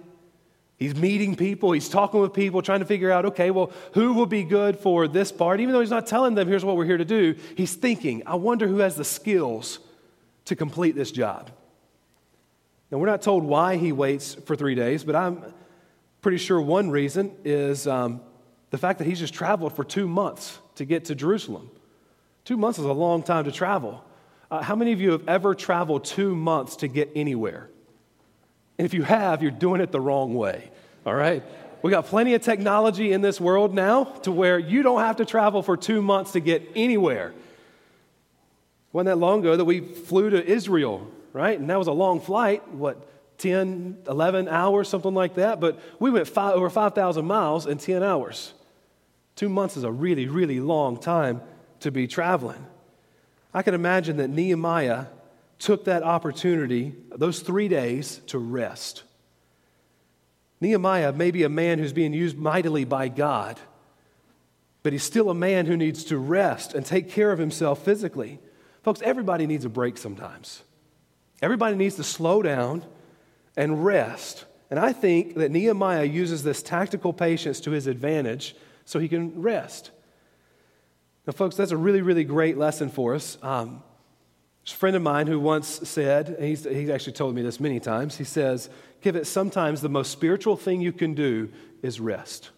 He's 0.82 0.96
meeting 0.96 1.36
people, 1.36 1.70
he's 1.70 1.88
talking 1.88 2.20
with 2.20 2.32
people, 2.32 2.60
trying 2.60 2.80
to 2.80 2.86
figure 2.86 3.12
out, 3.12 3.24
okay, 3.26 3.52
well, 3.52 3.70
who 3.94 4.14
will 4.14 4.26
be 4.26 4.42
good 4.42 4.76
for 4.76 5.06
this 5.06 5.30
part? 5.30 5.60
Even 5.60 5.72
though 5.72 5.78
he's 5.78 5.90
not 5.90 6.08
telling 6.08 6.34
them, 6.34 6.48
here's 6.48 6.64
what 6.64 6.76
we're 6.76 6.86
here 6.86 6.96
to 6.96 7.04
do, 7.04 7.36
he's 7.56 7.76
thinking, 7.76 8.24
I 8.26 8.34
wonder 8.34 8.66
who 8.66 8.78
has 8.78 8.96
the 8.96 9.04
skills 9.04 9.78
to 10.46 10.56
complete 10.56 10.96
this 10.96 11.12
job. 11.12 11.52
Now, 12.90 12.98
we're 12.98 13.06
not 13.06 13.22
told 13.22 13.44
why 13.44 13.76
he 13.76 13.92
waits 13.92 14.34
for 14.34 14.56
three 14.56 14.74
days, 14.74 15.04
but 15.04 15.14
I'm 15.14 15.44
pretty 16.20 16.38
sure 16.38 16.60
one 16.60 16.90
reason 16.90 17.30
is 17.44 17.86
um, 17.86 18.20
the 18.70 18.78
fact 18.78 18.98
that 18.98 19.06
he's 19.06 19.20
just 19.20 19.34
traveled 19.34 19.76
for 19.76 19.84
two 19.84 20.08
months 20.08 20.58
to 20.74 20.84
get 20.84 21.04
to 21.04 21.14
Jerusalem. 21.14 21.70
Two 22.44 22.56
months 22.56 22.80
is 22.80 22.86
a 22.86 22.92
long 22.92 23.22
time 23.22 23.44
to 23.44 23.52
travel. 23.52 24.02
Uh, 24.50 24.62
how 24.62 24.74
many 24.74 24.90
of 24.90 25.00
you 25.00 25.12
have 25.12 25.28
ever 25.28 25.54
traveled 25.54 26.04
two 26.04 26.34
months 26.34 26.74
to 26.74 26.88
get 26.88 27.08
anywhere? 27.14 27.70
And 28.78 28.86
if 28.86 28.94
you 28.94 29.02
have, 29.02 29.42
you're 29.42 29.50
doing 29.50 29.80
it 29.80 29.92
the 29.92 30.00
wrong 30.00 30.34
way, 30.34 30.70
all 31.04 31.14
right? 31.14 31.42
We 31.82 31.90
got 31.90 32.06
plenty 32.06 32.34
of 32.34 32.42
technology 32.42 33.12
in 33.12 33.20
this 33.20 33.40
world 33.40 33.74
now 33.74 34.04
to 34.22 34.32
where 34.32 34.58
you 34.58 34.82
don't 34.82 35.00
have 35.00 35.16
to 35.16 35.24
travel 35.24 35.62
for 35.62 35.76
two 35.76 36.00
months 36.00 36.32
to 36.32 36.40
get 36.40 36.62
anywhere. 36.74 37.34
Wasn't 38.92 39.06
that 39.06 39.16
long 39.16 39.40
ago 39.40 39.56
that 39.56 39.64
we 39.64 39.80
flew 39.80 40.30
to 40.30 40.44
Israel, 40.44 41.10
right? 41.32 41.58
And 41.58 41.68
that 41.70 41.78
was 41.78 41.88
a 41.88 41.92
long 41.92 42.20
flight, 42.20 42.66
what, 42.68 43.08
10, 43.38 44.04
11 44.08 44.48
hours, 44.48 44.88
something 44.88 45.14
like 45.14 45.34
that. 45.34 45.58
But 45.58 45.80
we 45.98 46.10
went 46.10 46.28
five, 46.28 46.54
over 46.54 46.70
5,000 46.70 47.24
miles 47.24 47.66
in 47.66 47.78
10 47.78 48.02
hours. 48.02 48.54
Two 49.34 49.48
months 49.48 49.76
is 49.76 49.84
a 49.84 49.90
really, 49.90 50.28
really 50.28 50.60
long 50.60 50.98
time 50.98 51.40
to 51.80 51.90
be 51.90 52.06
traveling. 52.06 52.64
I 53.52 53.62
can 53.62 53.74
imagine 53.74 54.18
that 54.18 54.28
Nehemiah 54.28 55.06
took 55.62 55.84
that 55.84 56.02
opportunity, 56.02 56.92
those 57.14 57.38
three 57.38 57.68
days, 57.68 58.20
to 58.26 58.36
rest. 58.36 59.04
Nehemiah 60.60 61.12
may 61.12 61.30
be 61.30 61.44
a 61.44 61.48
man 61.48 61.78
who's 61.78 61.92
being 61.92 62.12
used 62.12 62.36
mightily 62.36 62.84
by 62.84 63.06
God, 63.06 63.60
but 64.82 64.92
he's 64.92 65.04
still 65.04 65.30
a 65.30 65.34
man 65.34 65.66
who 65.66 65.76
needs 65.76 66.02
to 66.06 66.18
rest 66.18 66.74
and 66.74 66.84
take 66.84 67.08
care 67.08 67.30
of 67.30 67.38
himself 67.38 67.84
physically. 67.84 68.40
Folks, 68.82 69.00
everybody 69.02 69.46
needs 69.46 69.64
a 69.64 69.68
break 69.68 69.98
sometimes. 69.98 70.64
Everybody 71.40 71.76
needs 71.76 71.94
to 71.94 72.04
slow 72.04 72.42
down 72.42 72.84
and 73.56 73.84
rest. 73.84 74.44
And 74.68 74.80
I 74.80 74.92
think 74.92 75.36
that 75.36 75.52
Nehemiah 75.52 76.04
uses 76.04 76.42
this 76.42 76.60
tactical 76.60 77.12
patience 77.12 77.60
to 77.60 77.70
his 77.70 77.86
advantage 77.86 78.56
so 78.84 78.98
he 78.98 79.08
can 79.08 79.40
rest. 79.40 79.92
Now, 81.24 81.34
folks, 81.34 81.54
that's 81.54 81.70
a 81.70 81.76
really, 81.76 82.02
really 82.02 82.24
great 82.24 82.58
lesson 82.58 82.90
for 82.90 83.14
us. 83.14 83.38
Um, 83.42 83.84
there's 84.64 84.74
a 84.74 84.76
friend 84.76 84.94
of 84.94 85.02
mine 85.02 85.26
who 85.26 85.40
once 85.40 85.80
said, 85.88 86.28
and 86.28 86.44
he's, 86.44 86.64
he's 86.64 86.88
actually 86.88 87.14
told 87.14 87.34
me 87.34 87.42
this 87.42 87.58
many 87.58 87.80
times, 87.80 88.16
he 88.16 88.24
says, 88.24 88.70
Give 89.00 89.16
it 89.16 89.26
sometimes 89.26 89.80
the 89.80 89.88
most 89.88 90.12
spiritual 90.12 90.56
thing 90.56 90.80
you 90.80 90.92
can 90.92 91.14
do 91.14 91.50
is 91.82 91.98
rest. 91.98 92.50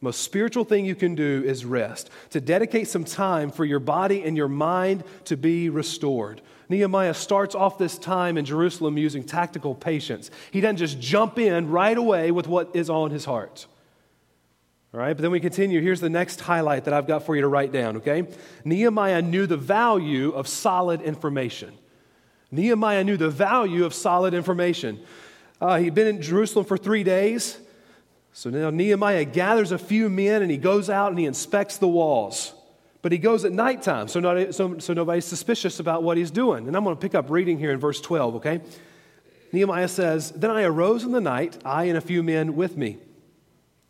Most 0.00 0.22
spiritual 0.22 0.64
thing 0.64 0.86
you 0.86 0.94
can 0.94 1.14
do 1.14 1.42
is 1.44 1.66
rest, 1.66 2.08
to 2.30 2.40
dedicate 2.40 2.88
some 2.88 3.04
time 3.04 3.50
for 3.50 3.66
your 3.66 3.80
body 3.80 4.22
and 4.22 4.34
your 4.34 4.48
mind 4.48 5.04
to 5.24 5.36
be 5.36 5.68
restored. 5.68 6.40
Nehemiah 6.70 7.12
starts 7.12 7.54
off 7.54 7.76
this 7.76 7.98
time 7.98 8.38
in 8.38 8.46
Jerusalem 8.46 8.96
using 8.96 9.22
tactical 9.22 9.74
patience. 9.74 10.30
He 10.50 10.62
doesn't 10.62 10.78
just 10.78 10.98
jump 10.98 11.38
in 11.38 11.68
right 11.68 11.98
away 11.98 12.30
with 12.30 12.48
what 12.48 12.74
is 12.74 12.88
on 12.88 13.10
his 13.10 13.26
heart. 13.26 13.66
All 14.92 14.98
right, 14.98 15.14
but 15.14 15.22
then 15.22 15.30
we 15.30 15.38
continue. 15.38 15.80
Here's 15.80 16.00
the 16.00 16.10
next 16.10 16.40
highlight 16.40 16.84
that 16.84 16.94
I've 16.94 17.06
got 17.06 17.24
for 17.24 17.36
you 17.36 17.42
to 17.42 17.48
write 17.48 17.70
down, 17.70 17.98
okay? 17.98 18.26
Nehemiah 18.64 19.22
knew 19.22 19.46
the 19.46 19.56
value 19.56 20.32
of 20.32 20.48
solid 20.48 21.00
information. 21.00 21.72
Nehemiah 22.50 23.04
knew 23.04 23.16
the 23.16 23.30
value 23.30 23.84
of 23.84 23.94
solid 23.94 24.34
information. 24.34 25.00
Uh, 25.60 25.78
he'd 25.78 25.94
been 25.94 26.08
in 26.08 26.20
Jerusalem 26.20 26.64
for 26.64 26.76
three 26.76 27.04
days. 27.04 27.56
So 28.32 28.50
now 28.50 28.70
Nehemiah 28.70 29.24
gathers 29.26 29.70
a 29.70 29.78
few 29.78 30.08
men 30.08 30.42
and 30.42 30.50
he 30.50 30.56
goes 30.56 30.90
out 30.90 31.10
and 31.10 31.18
he 31.18 31.26
inspects 31.26 31.78
the 31.78 31.88
walls. 31.88 32.52
But 33.02 33.12
he 33.12 33.18
goes 33.18 33.44
at 33.44 33.52
nighttime, 33.52 34.08
so, 34.08 34.18
not, 34.18 34.54
so, 34.54 34.78
so 34.78 34.92
nobody's 34.92 35.24
suspicious 35.24 35.78
about 35.78 36.02
what 36.02 36.16
he's 36.16 36.32
doing. 36.32 36.66
And 36.66 36.76
I'm 36.76 36.82
going 36.82 36.96
to 36.96 37.00
pick 37.00 37.14
up 37.14 37.30
reading 37.30 37.58
here 37.58 37.70
in 37.70 37.78
verse 37.78 38.00
12, 38.00 38.36
okay? 38.36 38.60
Nehemiah 39.52 39.88
says, 39.88 40.32
Then 40.32 40.50
I 40.50 40.64
arose 40.64 41.04
in 41.04 41.12
the 41.12 41.20
night, 41.20 41.58
I 41.64 41.84
and 41.84 41.96
a 41.96 42.00
few 42.00 42.22
men 42.22 42.56
with 42.56 42.76
me. 42.76 42.98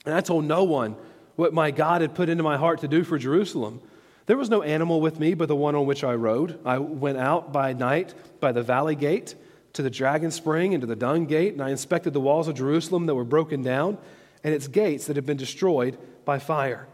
And 0.04 0.14
I 0.14 0.20
told 0.20 0.44
no 0.44 0.64
one 0.64 0.96
what 1.36 1.52
my 1.52 1.70
God 1.70 2.00
had 2.00 2.14
put 2.14 2.28
into 2.28 2.42
my 2.42 2.56
heart 2.56 2.80
to 2.80 2.88
do 2.88 3.04
for 3.04 3.18
Jerusalem. 3.18 3.80
There 4.26 4.36
was 4.36 4.50
no 4.50 4.62
animal 4.62 5.00
with 5.00 5.18
me 5.18 5.34
but 5.34 5.48
the 5.48 5.56
one 5.56 5.74
on 5.74 5.86
which 5.86 6.04
I 6.04 6.14
rode. 6.14 6.58
I 6.64 6.78
went 6.78 7.18
out 7.18 7.52
by 7.52 7.72
night 7.72 8.14
by 8.40 8.52
the 8.52 8.62
valley 8.62 8.94
gate 8.94 9.34
to 9.72 9.82
the 9.82 9.90
dragon 9.90 10.30
spring 10.30 10.74
and 10.74 10.80
to 10.80 10.86
the 10.86 10.96
dung 10.96 11.26
gate, 11.26 11.52
and 11.52 11.62
I 11.62 11.70
inspected 11.70 12.12
the 12.12 12.20
walls 12.20 12.48
of 12.48 12.56
Jerusalem 12.56 13.06
that 13.06 13.14
were 13.14 13.24
broken 13.24 13.62
down 13.62 13.98
and 14.42 14.54
its 14.54 14.68
gates 14.68 15.06
that 15.06 15.16
had 15.16 15.26
been 15.26 15.36
destroyed 15.36 15.98
by 16.24 16.38
fire. 16.38 16.86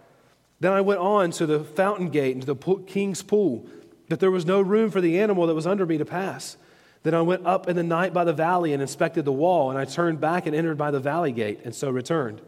Then 0.61 0.73
I 0.73 0.81
went 0.81 1.01
on 1.01 1.31
to 1.33 1.47
the 1.47 1.61
fountain 1.61 2.09
gate 2.09 2.35
and 2.35 2.45
to 2.45 2.55
the 2.55 2.75
king's 2.87 3.23
pool, 3.23 3.67
but 4.09 4.21
there 4.21 4.31
was 4.31 4.47
no 4.47 4.61
room 4.61 4.91
for 4.91 5.01
the 5.01 5.19
animal 5.21 5.47
that 5.47 5.55
was 5.55 5.67
under 5.67 5.87
me 5.87 5.99
to 5.99 6.05
pass. 6.05 6.57
Then 7.03 7.15
I 7.15 7.21
went 7.21 7.47
up 7.47 7.69
in 7.69 7.77
the 7.77 7.83
night 7.83 8.13
by 8.13 8.25
the 8.25 8.33
valley 8.33 8.73
and 8.73 8.83
inspected 8.83 9.25
the 9.25 9.33
wall, 9.33 9.71
and 9.71 9.79
I 9.79 9.85
turned 9.85 10.21
back 10.21 10.47
and 10.47 10.57
entered 10.57 10.79
by 10.79 10.91
the 10.91 11.01
valley 11.01 11.33
gate, 11.33 11.61
and 11.65 11.75
so 11.75 11.91
returned. 11.91 12.41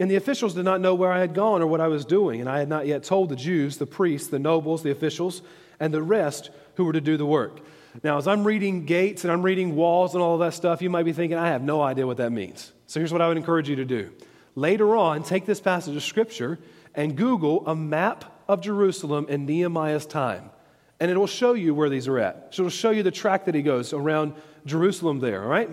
And 0.00 0.10
the 0.10 0.16
officials 0.16 0.54
did 0.54 0.64
not 0.64 0.80
know 0.80 0.94
where 0.94 1.10
I 1.10 1.18
had 1.18 1.34
gone 1.34 1.60
or 1.60 1.66
what 1.66 1.80
I 1.80 1.88
was 1.88 2.04
doing, 2.04 2.40
and 2.40 2.48
I 2.48 2.58
had 2.58 2.68
not 2.68 2.86
yet 2.86 3.02
told 3.02 3.28
the 3.28 3.36
Jews, 3.36 3.78
the 3.78 3.86
priests, 3.86 4.28
the 4.28 4.38
nobles, 4.38 4.82
the 4.82 4.92
officials, 4.92 5.42
and 5.80 5.92
the 5.92 6.02
rest 6.02 6.50
who 6.74 6.84
were 6.84 6.92
to 6.92 7.00
do 7.00 7.16
the 7.16 7.26
work. 7.26 7.60
Now, 8.04 8.18
as 8.18 8.28
I'm 8.28 8.44
reading 8.44 8.84
gates 8.84 9.24
and 9.24 9.32
I'm 9.32 9.42
reading 9.42 9.74
walls 9.74 10.14
and 10.14 10.22
all 10.22 10.34
of 10.34 10.40
that 10.40 10.54
stuff, 10.54 10.82
you 10.82 10.90
might 10.90 11.04
be 11.04 11.12
thinking, 11.12 11.36
I 11.36 11.48
have 11.48 11.62
no 11.62 11.82
idea 11.82 12.06
what 12.06 12.18
that 12.18 12.30
means. 12.30 12.72
So 12.86 13.00
here's 13.00 13.12
what 13.12 13.22
I 13.22 13.28
would 13.28 13.36
encourage 13.36 13.68
you 13.68 13.76
to 13.76 13.84
do. 13.84 14.12
Later 14.54 14.96
on, 14.96 15.22
take 15.22 15.46
this 15.46 15.60
passage 15.60 15.96
of 15.96 16.02
Scripture 16.02 16.58
and 16.94 17.16
Google 17.16 17.66
a 17.66 17.74
map 17.74 18.24
of 18.46 18.60
Jerusalem 18.60 19.26
in 19.28 19.46
Nehemiah's 19.46 20.06
time. 20.06 20.50
And 21.00 21.10
it 21.10 21.16
will 21.16 21.26
show 21.26 21.54
you 21.54 21.74
where 21.74 21.88
these 21.88 22.08
are 22.08 22.18
at. 22.18 22.48
So 22.50 22.62
it'll 22.62 22.70
show 22.70 22.90
you 22.90 23.02
the 23.02 23.10
track 23.10 23.44
that 23.46 23.54
he 23.54 23.62
goes 23.62 23.92
around 23.92 24.34
Jerusalem 24.66 25.20
there, 25.20 25.42
all 25.42 25.48
right? 25.48 25.70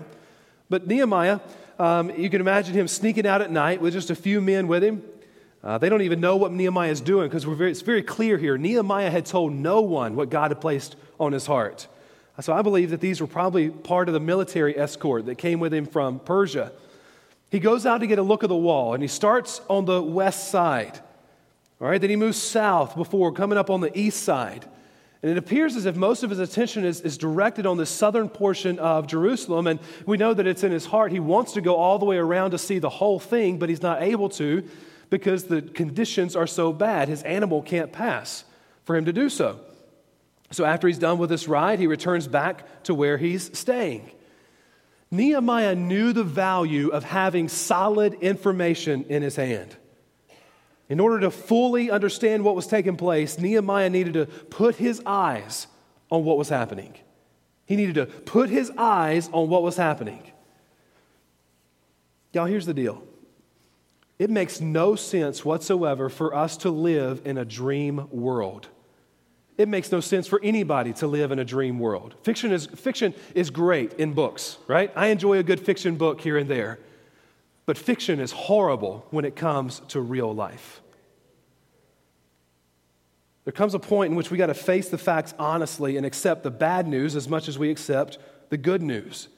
But 0.68 0.86
Nehemiah, 0.86 1.40
um, 1.78 2.10
you 2.16 2.30
can 2.30 2.40
imagine 2.40 2.74
him 2.74 2.88
sneaking 2.88 3.26
out 3.26 3.42
at 3.42 3.50
night 3.50 3.80
with 3.80 3.92
just 3.92 4.10
a 4.10 4.14
few 4.14 4.40
men 4.40 4.68
with 4.68 4.82
him. 4.82 5.02
Uh, 5.62 5.78
they 5.78 5.88
don't 5.88 6.02
even 6.02 6.20
know 6.20 6.36
what 6.36 6.52
Nehemiah 6.52 6.90
is 6.90 7.00
doing 7.00 7.28
because 7.28 7.44
it's 7.44 7.80
very 7.80 8.02
clear 8.02 8.38
here. 8.38 8.56
Nehemiah 8.56 9.10
had 9.10 9.26
told 9.26 9.52
no 9.52 9.80
one 9.80 10.14
what 10.14 10.30
God 10.30 10.50
had 10.50 10.60
placed 10.60 10.96
on 11.18 11.32
his 11.32 11.46
heart. 11.46 11.88
So 12.40 12.52
I 12.52 12.62
believe 12.62 12.90
that 12.90 13.00
these 13.00 13.20
were 13.20 13.26
probably 13.26 13.70
part 13.70 14.08
of 14.08 14.14
the 14.14 14.20
military 14.20 14.78
escort 14.78 15.26
that 15.26 15.36
came 15.36 15.58
with 15.58 15.72
him 15.72 15.86
from 15.86 16.18
Persia. 16.20 16.72
He 17.50 17.58
goes 17.58 17.86
out 17.86 17.98
to 17.98 18.06
get 18.06 18.18
a 18.18 18.22
look 18.22 18.42
at 18.44 18.48
the 18.48 18.56
wall 18.56 18.94
and 18.94 19.02
he 19.02 19.08
starts 19.08 19.60
on 19.68 19.86
the 19.86 20.02
west 20.02 20.50
side. 20.50 21.00
All 21.80 21.88
right, 21.88 22.00
then 22.00 22.10
he 22.10 22.16
moves 22.16 22.40
south 22.40 22.94
before 22.94 23.32
coming 23.32 23.58
up 23.58 23.70
on 23.70 23.80
the 23.80 23.96
east 23.98 24.22
side. 24.22 24.66
And 25.26 25.32
it 25.32 25.38
appears 25.38 25.74
as 25.74 25.86
if 25.86 25.96
most 25.96 26.22
of 26.22 26.30
his 26.30 26.38
attention 26.38 26.84
is, 26.84 27.00
is 27.00 27.18
directed 27.18 27.66
on 27.66 27.78
the 27.78 27.84
southern 27.84 28.28
portion 28.28 28.78
of 28.78 29.08
Jerusalem. 29.08 29.66
And 29.66 29.80
we 30.06 30.16
know 30.16 30.32
that 30.32 30.46
it's 30.46 30.62
in 30.62 30.70
his 30.70 30.86
heart. 30.86 31.10
He 31.10 31.18
wants 31.18 31.54
to 31.54 31.60
go 31.60 31.74
all 31.74 31.98
the 31.98 32.04
way 32.04 32.16
around 32.16 32.52
to 32.52 32.58
see 32.58 32.78
the 32.78 32.88
whole 32.88 33.18
thing, 33.18 33.58
but 33.58 33.68
he's 33.68 33.82
not 33.82 34.04
able 34.04 34.28
to 34.28 34.62
because 35.10 35.42
the 35.42 35.62
conditions 35.62 36.36
are 36.36 36.46
so 36.46 36.72
bad. 36.72 37.08
His 37.08 37.24
animal 37.24 37.60
can't 37.60 37.90
pass 37.90 38.44
for 38.84 38.94
him 38.94 39.06
to 39.06 39.12
do 39.12 39.28
so. 39.28 39.58
So 40.52 40.64
after 40.64 40.86
he's 40.86 41.00
done 41.00 41.18
with 41.18 41.30
this 41.30 41.48
ride, 41.48 41.80
he 41.80 41.88
returns 41.88 42.28
back 42.28 42.84
to 42.84 42.94
where 42.94 43.18
he's 43.18 43.58
staying. 43.58 44.08
Nehemiah 45.10 45.74
knew 45.74 46.12
the 46.12 46.22
value 46.22 46.90
of 46.90 47.02
having 47.02 47.48
solid 47.48 48.14
information 48.14 49.06
in 49.08 49.24
his 49.24 49.34
hand. 49.34 49.74
In 50.88 51.00
order 51.00 51.20
to 51.20 51.30
fully 51.30 51.90
understand 51.90 52.44
what 52.44 52.54
was 52.54 52.66
taking 52.66 52.96
place, 52.96 53.38
Nehemiah 53.38 53.90
needed 53.90 54.14
to 54.14 54.26
put 54.26 54.76
his 54.76 55.02
eyes 55.04 55.66
on 56.10 56.24
what 56.24 56.38
was 56.38 56.48
happening. 56.48 56.94
He 57.66 57.74
needed 57.74 57.96
to 57.96 58.06
put 58.06 58.48
his 58.48 58.70
eyes 58.78 59.28
on 59.32 59.48
what 59.48 59.62
was 59.62 59.76
happening. 59.76 60.22
Y'all, 62.32 62.46
here's 62.46 62.66
the 62.66 62.74
deal 62.74 63.02
it 64.18 64.30
makes 64.30 64.60
no 64.60 64.94
sense 64.94 65.44
whatsoever 65.44 66.08
for 66.08 66.34
us 66.34 66.56
to 66.58 66.70
live 66.70 67.22
in 67.24 67.36
a 67.36 67.44
dream 67.44 68.08
world. 68.10 68.68
It 69.58 69.68
makes 69.68 69.90
no 69.90 70.00
sense 70.00 70.26
for 70.26 70.38
anybody 70.42 70.92
to 70.94 71.06
live 71.06 71.32
in 71.32 71.38
a 71.38 71.44
dream 71.44 71.78
world. 71.78 72.14
Fiction 72.22 72.52
is, 72.52 72.66
fiction 72.66 73.14
is 73.34 73.48
great 73.48 73.94
in 73.94 74.12
books, 74.12 74.58
right? 74.66 74.92
I 74.94 75.08
enjoy 75.08 75.38
a 75.38 75.42
good 75.42 75.60
fiction 75.60 75.96
book 75.96 76.20
here 76.20 76.36
and 76.36 76.48
there. 76.48 76.78
But 77.66 77.76
fiction 77.76 78.20
is 78.20 78.32
horrible 78.32 79.06
when 79.10 79.24
it 79.24 79.36
comes 79.36 79.80
to 79.88 80.00
real 80.00 80.32
life. 80.32 80.80
There 83.44 83.52
comes 83.52 83.74
a 83.74 83.78
point 83.78 84.10
in 84.10 84.16
which 84.16 84.30
we 84.30 84.38
got 84.38 84.46
to 84.46 84.54
face 84.54 84.88
the 84.88 84.98
facts 84.98 85.34
honestly 85.38 85.96
and 85.96 86.06
accept 86.06 86.42
the 86.42 86.50
bad 86.50 86.88
news 86.88 87.14
as 87.14 87.28
much 87.28 87.48
as 87.48 87.58
we 87.58 87.70
accept 87.70 88.18
the 88.48 88.56
good 88.56 88.82
news. 88.82 89.28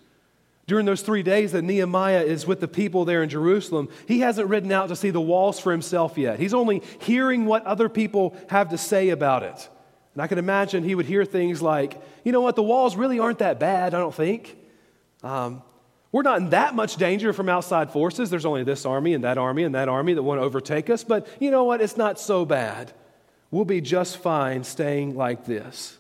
During 0.67 0.85
those 0.85 1.01
three 1.01 1.23
days 1.23 1.53
that 1.53 1.63
Nehemiah 1.63 2.23
is 2.23 2.47
with 2.47 2.61
the 2.61 2.69
people 2.69 3.07
there 3.07 3.23
in 3.23 3.31
Jerusalem, 3.31 3.89
he 4.07 4.21
hasn't 4.21 4.49
ridden 4.49 4.71
out 4.71 4.89
to 4.89 4.97
see 4.97 5.11
the 5.11 5.21
walls 5.21 5.59
for 5.59 5.73
himself 5.73 6.19
yet. 6.19 6.39
He's 6.39 6.53
only 6.53 6.83
hearing 7.01 7.47
what 7.47 7.65
other 7.65 7.89
people 7.89 8.37
have 8.51 8.69
to 8.71 8.79
say 8.79 9.09
about 9.09 9.43
it. 9.43 9.69
And 10.13 10.23
I 10.23 10.27
can 10.27 10.37
imagine 10.39 10.85
he 10.85 10.95
would 10.95 11.07
hear 11.07 11.25
things 11.25 11.63
like, 11.63 11.99
you 12.25 12.33
know 12.33 12.43
what, 12.43 12.57
the 12.57 12.63
walls 12.63 12.97
really 12.97 13.19
aren't 13.19 13.39
that 13.39 13.59
bad, 13.59 13.95
I 13.95 13.99
don't 13.99 14.15
think. 14.15 14.57
Um, 15.23 15.63
we're 16.11 16.23
not 16.23 16.39
in 16.39 16.51
that 16.51 16.75
much 16.75 16.97
danger 16.97 17.33
from 17.33 17.49
outside 17.49 17.91
forces. 17.91 18.31
There's 18.31 18.47
only 18.47 18.65
this 18.65 18.87
army 18.87 19.13
and 19.13 19.25
that 19.25 19.37
army 19.37 19.65
and 19.65 19.75
that 19.75 19.89
army 19.89 20.15
that 20.15 20.23
want 20.23 20.41
to 20.41 20.45
overtake 20.45 20.89
us. 20.89 21.05
But 21.05 21.27
you 21.39 21.51
know 21.51 21.65
what? 21.65 21.83
It's 21.83 21.97
not 21.97 22.19
so 22.19 22.45
bad. 22.47 22.93
We'll 23.51 23.67
be 23.67 23.81
just 23.81 24.19
fine 24.19 24.65
staying 24.65 25.17
like 25.17 25.45
this. 25.45 25.99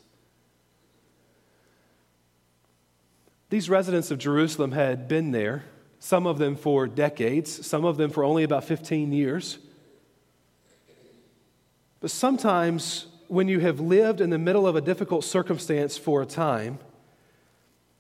These 3.51 3.71
residents 3.71 4.11
of 4.11 4.19
Jerusalem 4.19 4.73
had 4.73 5.09
been 5.09 5.31
there, 5.31 5.65
some 5.99 6.27
of 6.27 6.39
them 6.39 6.57
for 6.57 6.87
decades, 6.87 7.67
some 7.67 7.85
of 7.85 7.97
them 7.97 8.11
for 8.11 8.23
only 8.23 8.45
about 8.45 8.65
15 8.65 9.13
years. 9.13 9.59
But 12.01 12.11
sometimes, 12.11 13.07
when 13.27 13.49
you 13.49 13.61
have 13.61 13.81
lived 13.81 14.21
in 14.21 14.31
the 14.31 14.39
middle 14.39 14.67
of 14.67 14.77
a 14.77 14.81
difficult 14.81 15.25
circumstance 15.25 15.97
for 15.97 16.23
a 16.23 16.27
time, 16.27 16.79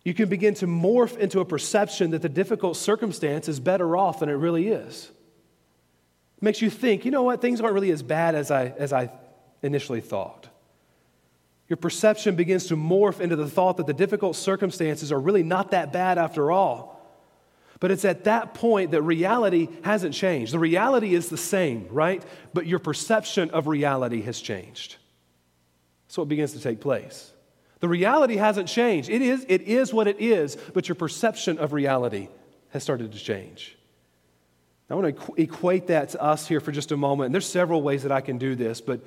you 0.04 0.14
can 0.14 0.28
begin 0.28 0.54
to 0.54 0.66
morph 0.66 1.16
into 1.18 1.40
a 1.40 1.44
perception 1.44 2.12
that 2.12 2.22
the 2.22 2.28
difficult 2.28 2.76
circumstance 2.76 3.48
is 3.48 3.60
better 3.60 3.96
off 3.96 4.20
than 4.20 4.28
it 4.28 4.34
really 4.34 4.68
is. 4.68 5.10
It 6.38 6.42
makes 6.42 6.62
you 6.62 6.70
think, 6.70 7.04
you 7.04 7.10
know 7.10 7.24
what, 7.24 7.40
things 7.42 7.60
aren't 7.60 7.74
really 7.74 7.90
as 7.90 8.02
bad 8.02 8.34
as 8.34 8.50
I, 8.50 8.66
as 8.78 8.92
I 8.92 9.10
initially 9.62 10.00
thought. 10.00 10.48
Your 11.68 11.76
perception 11.76 12.36
begins 12.36 12.68
to 12.68 12.76
morph 12.76 13.20
into 13.20 13.36
the 13.36 13.48
thought 13.48 13.76
that 13.76 13.86
the 13.86 13.92
difficult 13.92 14.36
circumstances 14.36 15.12
are 15.12 15.20
really 15.20 15.42
not 15.42 15.72
that 15.72 15.92
bad 15.92 16.16
after 16.16 16.50
all. 16.50 16.98
But 17.80 17.90
it's 17.90 18.04
at 18.04 18.24
that 18.24 18.54
point 18.54 18.90
that 18.92 19.02
reality 19.02 19.68
hasn't 19.82 20.14
changed. 20.14 20.52
The 20.52 20.58
reality 20.58 21.14
is 21.14 21.28
the 21.28 21.36
same, 21.36 21.86
right? 21.90 22.22
But 22.54 22.66
your 22.66 22.78
perception 22.78 23.50
of 23.50 23.66
reality 23.66 24.22
has 24.22 24.40
changed. 24.40 24.96
So 26.08 26.22
it 26.22 26.28
begins 26.28 26.52
to 26.54 26.60
take 26.60 26.80
place. 26.80 27.32
The 27.80 27.88
reality 27.88 28.36
hasn't 28.36 28.68
changed. 28.68 29.08
It 29.08 29.22
is, 29.22 29.46
it 29.48 29.62
is 29.62 29.92
what 29.92 30.08
it 30.08 30.20
is, 30.20 30.56
but 30.74 30.88
your 30.88 30.96
perception 30.96 31.58
of 31.58 31.72
reality 31.72 32.28
has 32.70 32.82
started 32.82 33.12
to 33.12 33.18
change. 33.18 33.76
I 34.90 34.94
want 34.94 35.16
to 35.16 35.34
equate 35.36 35.88
that 35.88 36.10
to 36.10 36.22
us 36.22 36.48
here 36.48 36.60
for 36.60 36.72
just 36.72 36.92
a 36.92 36.96
moment. 36.96 37.26
And 37.26 37.34
there's 37.34 37.46
several 37.46 37.82
ways 37.82 38.04
that 38.04 38.12
I 38.12 38.20
can 38.22 38.38
do 38.38 38.54
this, 38.54 38.80
but 38.80 39.00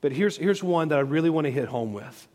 but 0.00 0.12
here's, 0.12 0.36
here's 0.36 0.62
one 0.62 0.88
that 0.88 0.98
I 0.98 1.02
really 1.02 1.30
want 1.30 1.46
to 1.46 1.50
hit 1.50 1.68
home 1.68 1.92
with. 1.92 2.28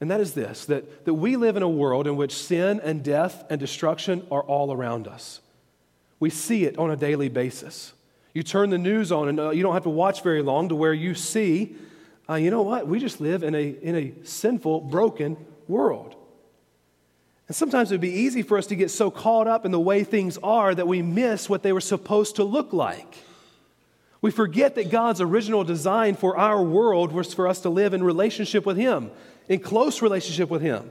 And 0.00 0.10
that 0.10 0.20
is 0.20 0.34
this 0.34 0.64
that, 0.66 1.04
that 1.04 1.14
we 1.14 1.36
live 1.36 1.56
in 1.56 1.62
a 1.62 1.68
world 1.68 2.06
in 2.06 2.16
which 2.16 2.34
sin 2.34 2.80
and 2.82 3.02
death 3.02 3.44
and 3.50 3.58
destruction 3.58 4.26
are 4.30 4.42
all 4.42 4.72
around 4.72 5.08
us. 5.08 5.40
We 6.20 6.30
see 6.30 6.64
it 6.64 6.78
on 6.78 6.90
a 6.90 6.96
daily 6.96 7.28
basis. 7.28 7.92
You 8.32 8.42
turn 8.42 8.70
the 8.70 8.78
news 8.78 9.10
on, 9.10 9.28
and 9.28 9.40
uh, 9.40 9.50
you 9.50 9.62
don't 9.62 9.74
have 9.74 9.82
to 9.84 9.90
watch 9.90 10.22
very 10.22 10.42
long 10.42 10.68
to 10.68 10.74
where 10.74 10.94
you 10.94 11.14
see, 11.14 11.74
uh, 12.28 12.34
you 12.34 12.50
know 12.50 12.62
what? 12.62 12.86
We 12.86 12.98
just 12.98 13.20
live 13.20 13.42
in 13.42 13.54
a, 13.54 13.68
in 13.68 13.96
a 13.96 14.12
sinful, 14.24 14.82
broken 14.82 15.36
world. 15.66 16.14
And 17.48 17.56
sometimes 17.56 17.90
it 17.90 17.94
would 17.94 18.00
be 18.02 18.10
easy 18.10 18.42
for 18.42 18.58
us 18.58 18.66
to 18.66 18.76
get 18.76 18.90
so 18.90 19.10
caught 19.10 19.46
up 19.46 19.64
in 19.64 19.72
the 19.72 19.80
way 19.80 20.04
things 20.04 20.36
are 20.42 20.74
that 20.74 20.86
we 20.86 21.00
miss 21.00 21.48
what 21.48 21.62
they 21.62 21.72
were 21.72 21.80
supposed 21.80 22.36
to 22.36 22.44
look 22.44 22.74
like. 22.74 23.16
We 24.20 24.30
forget 24.30 24.74
that 24.74 24.90
God's 24.90 25.20
original 25.20 25.64
design 25.64 26.14
for 26.16 26.36
our 26.36 26.62
world 26.62 27.12
was 27.12 27.32
for 27.32 27.48
us 27.48 27.60
to 27.60 27.70
live 27.70 27.94
in 27.94 28.02
relationship 28.02 28.66
with 28.66 28.76
Him, 28.76 29.10
in 29.48 29.60
close 29.60 30.02
relationship 30.02 30.50
with 30.50 30.60
Him. 30.60 30.90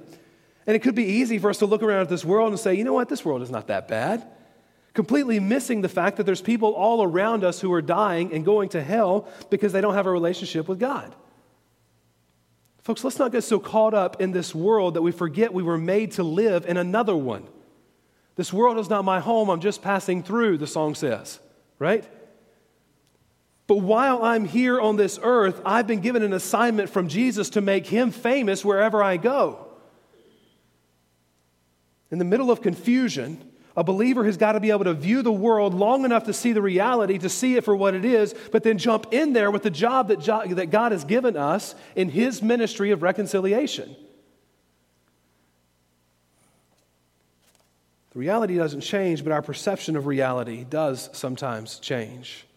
And 0.65 0.75
it 0.75 0.79
could 0.79 0.95
be 0.95 1.03
easy 1.03 1.37
for 1.37 1.49
us 1.49 1.59
to 1.59 1.65
look 1.65 1.83
around 1.83 2.01
at 2.01 2.09
this 2.09 2.25
world 2.25 2.49
and 2.49 2.59
say, 2.59 2.73
you 2.73 2.83
know 2.83 2.93
what, 2.93 3.09
this 3.09 3.23
world 3.23 3.41
is 3.43 3.51
not 3.51 3.67
that 3.67 3.87
bad. 3.87 4.25
Completely 4.93 5.39
missing 5.39 5.81
the 5.81 5.89
fact 5.89 6.17
that 6.17 6.25
there's 6.25 6.41
people 6.41 6.73
all 6.73 7.03
around 7.03 7.43
us 7.43 7.61
who 7.61 7.71
are 7.73 7.83
dying 7.83 8.33
and 8.33 8.43
going 8.43 8.69
to 8.69 8.81
hell 8.81 9.27
because 9.51 9.71
they 9.71 9.81
don't 9.81 9.93
have 9.93 10.07
a 10.07 10.11
relationship 10.11 10.67
with 10.67 10.79
God. 10.79 11.13
Folks, 12.87 13.03
let's 13.03 13.19
not 13.19 13.33
get 13.33 13.43
so 13.43 13.59
caught 13.59 13.93
up 13.93 14.21
in 14.21 14.31
this 14.31 14.55
world 14.55 14.93
that 14.93 15.01
we 15.01 15.11
forget 15.11 15.53
we 15.53 15.61
were 15.61 15.77
made 15.77 16.13
to 16.13 16.23
live 16.23 16.65
in 16.65 16.77
another 16.77 17.17
one. 17.17 17.45
This 18.37 18.53
world 18.53 18.77
is 18.79 18.89
not 18.89 19.03
my 19.03 19.19
home, 19.19 19.49
I'm 19.49 19.59
just 19.59 19.81
passing 19.81 20.23
through, 20.23 20.57
the 20.57 20.67
song 20.67 20.95
says, 20.95 21.41
right? 21.79 22.07
But 23.67 23.79
while 23.79 24.23
I'm 24.23 24.45
here 24.45 24.79
on 24.79 24.95
this 24.95 25.19
earth, 25.21 25.61
I've 25.65 25.85
been 25.85 25.99
given 25.99 26.23
an 26.23 26.31
assignment 26.31 26.89
from 26.89 27.09
Jesus 27.09 27.49
to 27.49 27.61
make 27.61 27.85
him 27.85 28.09
famous 28.09 28.63
wherever 28.63 29.03
I 29.03 29.17
go. 29.17 29.67
In 32.09 32.19
the 32.19 32.23
middle 32.23 32.49
of 32.49 32.61
confusion, 32.61 33.46
a 33.77 33.83
believer 33.83 34.25
has 34.25 34.37
got 34.37 34.53
to 34.53 34.59
be 34.59 34.71
able 34.71 34.85
to 34.85 34.93
view 34.95 35.21
the 35.21 35.31
world 35.31 35.75
long 35.75 36.03
enough 36.03 36.23
to 36.23 36.33
see 36.33 36.51
the 36.51 36.63
reality, 36.63 37.19
to 37.19 37.29
see 37.29 37.55
it 37.55 37.63
for 37.63 37.75
what 37.75 37.93
it 37.93 38.03
is, 38.03 38.33
but 38.51 38.63
then 38.63 38.79
jump 38.79 39.13
in 39.13 39.33
there 39.33 39.51
with 39.51 39.61
the 39.61 39.69
job 39.69 40.07
that, 40.07 40.25
that 40.55 40.71
God 40.71 40.91
has 40.91 41.05
given 41.05 41.37
us 41.37 41.75
in 41.95 42.09
his 42.09 42.41
ministry 42.41 42.89
of 42.89 43.03
reconciliation. 43.03 43.95
The 48.13 48.19
reality 48.19 48.57
doesn't 48.57 48.81
change, 48.81 49.23
but 49.23 49.31
our 49.31 49.43
perception 49.43 49.95
of 49.95 50.07
reality 50.07 50.65
does 50.67 51.11
sometimes 51.13 51.77
change. 51.77 52.47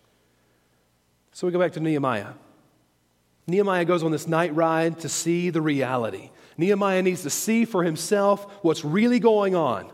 So 1.32 1.46
we 1.46 1.52
go 1.52 1.58
back 1.58 1.72
to 1.72 1.80
Nehemiah. 1.80 2.32
Nehemiah 3.46 3.84
goes 3.84 4.02
on 4.02 4.10
this 4.10 4.26
night 4.26 4.54
ride 4.54 5.00
to 5.00 5.10
see 5.10 5.50
the 5.50 5.60
reality. 5.60 6.30
Nehemiah 6.56 7.02
needs 7.02 7.24
to 7.24 7.30
see 7.30 7.66
for 7.66 7.84
himself 7.84 8.50
what's 8.62 8.86
really 8.86 9.18
going 9.18 9.54
on. 9.54 9.90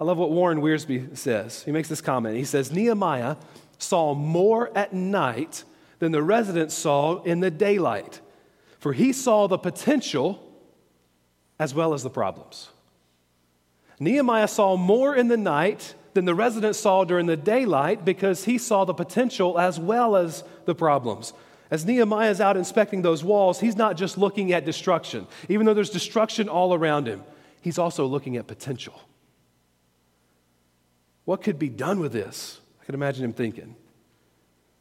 I 0.00 0.04
love 0.04 0.18
what 0.18 0.30
Warren 0.30 0.60
Wiersbe 0.60 1.16
says. 1.16 1.62
He 1.62 1.70
makes 1.70 1.88
this 1.88 2.00
comment. 2.00 2.36
He 2.36 2.44
says, 2.44 2.72
Nehemiah 2.72 3.36
saw 3.78 4.14
more 4.14 4.76
at 4.76 4.92
night 4.92 5.64
than 5.98 6.12
the 6.12 6.22
residents 6.22 6.74
saw 6.74 7.22
in 7.22 7.40
the 7.40 7.50
daylight, 7.50 8.20
for 8.78 8.92
he 8.92 9.12
saw 9.12 9.46
the 9.46 9.58
potential 9.58 10.40
as 11.58 11.74
well 11.74 11.94
as 11.94 12.02
the 12.02 12.10
problems. 12.10 12.70
Nehemiah 14.00 14.48
saw 14.48 14.76
more 14.76 15.14
in 15.14 15.28
the 15.28 15.36
night 15.36 15.94
than 16.14 16.24
the 16.24 16.34
residents 16.34 16.78
saw 16.78 17.04
during 17.04 17.26
the 17.26 17.36
daylight 17.36 18.04
because 18.04 18.44
he 18.44 18.58
saw 18.58 18.84
the 18.84 18.94
potential 18.94 19.58
as 19.58 19.78
well 19.78 20.16
as 20.16 20.42
the 20.64 20.74
problems. 20.74 21.32
As 21.70 21.84
Nehemiah 21.84 22.30
is 22.30 22.40
out 22.40 22.56
inspecting 22.56 23.02
those 23.02 23.24
walls, 23.24 23.60
he's 23.60 23.76
not 23.76 23.96
just 23.96 24.18
looking 24.18 24.52
at 24.52 24.64
destruction. 24.64 25.26
Even 25.48 25.66
though 25.66 25.74
there's 25.74 25.90
destruction 25.90 26.48
all 26.48 26.74
around 26.74 27.06
him, 27.06 27.22
he's 27.60 27.78
also 27.78 28.06
looking 28.06 28.36
at 28.36 28.46
potential. 28.46 29.00
What 31.24 31.42
could 31.42 31.58
be 31.58 31.68
done 31.68 32.00
with 32.00 32.12
this? 32.12 32.60
I 32.80 32.84
can 32.84 32.94
imagine 32.94 33.24
him 33.24 33.32
thinking. 33.32 33.76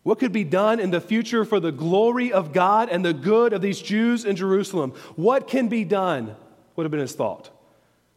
What 0.04 0.20
could 0.20 0.34
be 0.34 0.44
done 0.44 0.82
in 0.82 0.92
the 0.92 1.00
future 1.00 1.46
for 1.46 1.62
the 1.62 1.72
glory 1.72 2.34
of 2.34 2.52
God 2.52 2.90
and 2.90 3.06
the 3.06 3.14
good 3.14 3.54
of 3.54 3.62
these 3.62 3.82
Jews 3.82 4.26
in 4.26 4.36
Jerusalem? 4.36 4.92
What 5.16 5.48
can 5.48 5.70
be 5.70 5.86
done? 5.86 6.36
Would 6.76 6.84
have 6.84 6.92
been 6.92 7.00
his 7.00 7.14
thought. 7.16 7.50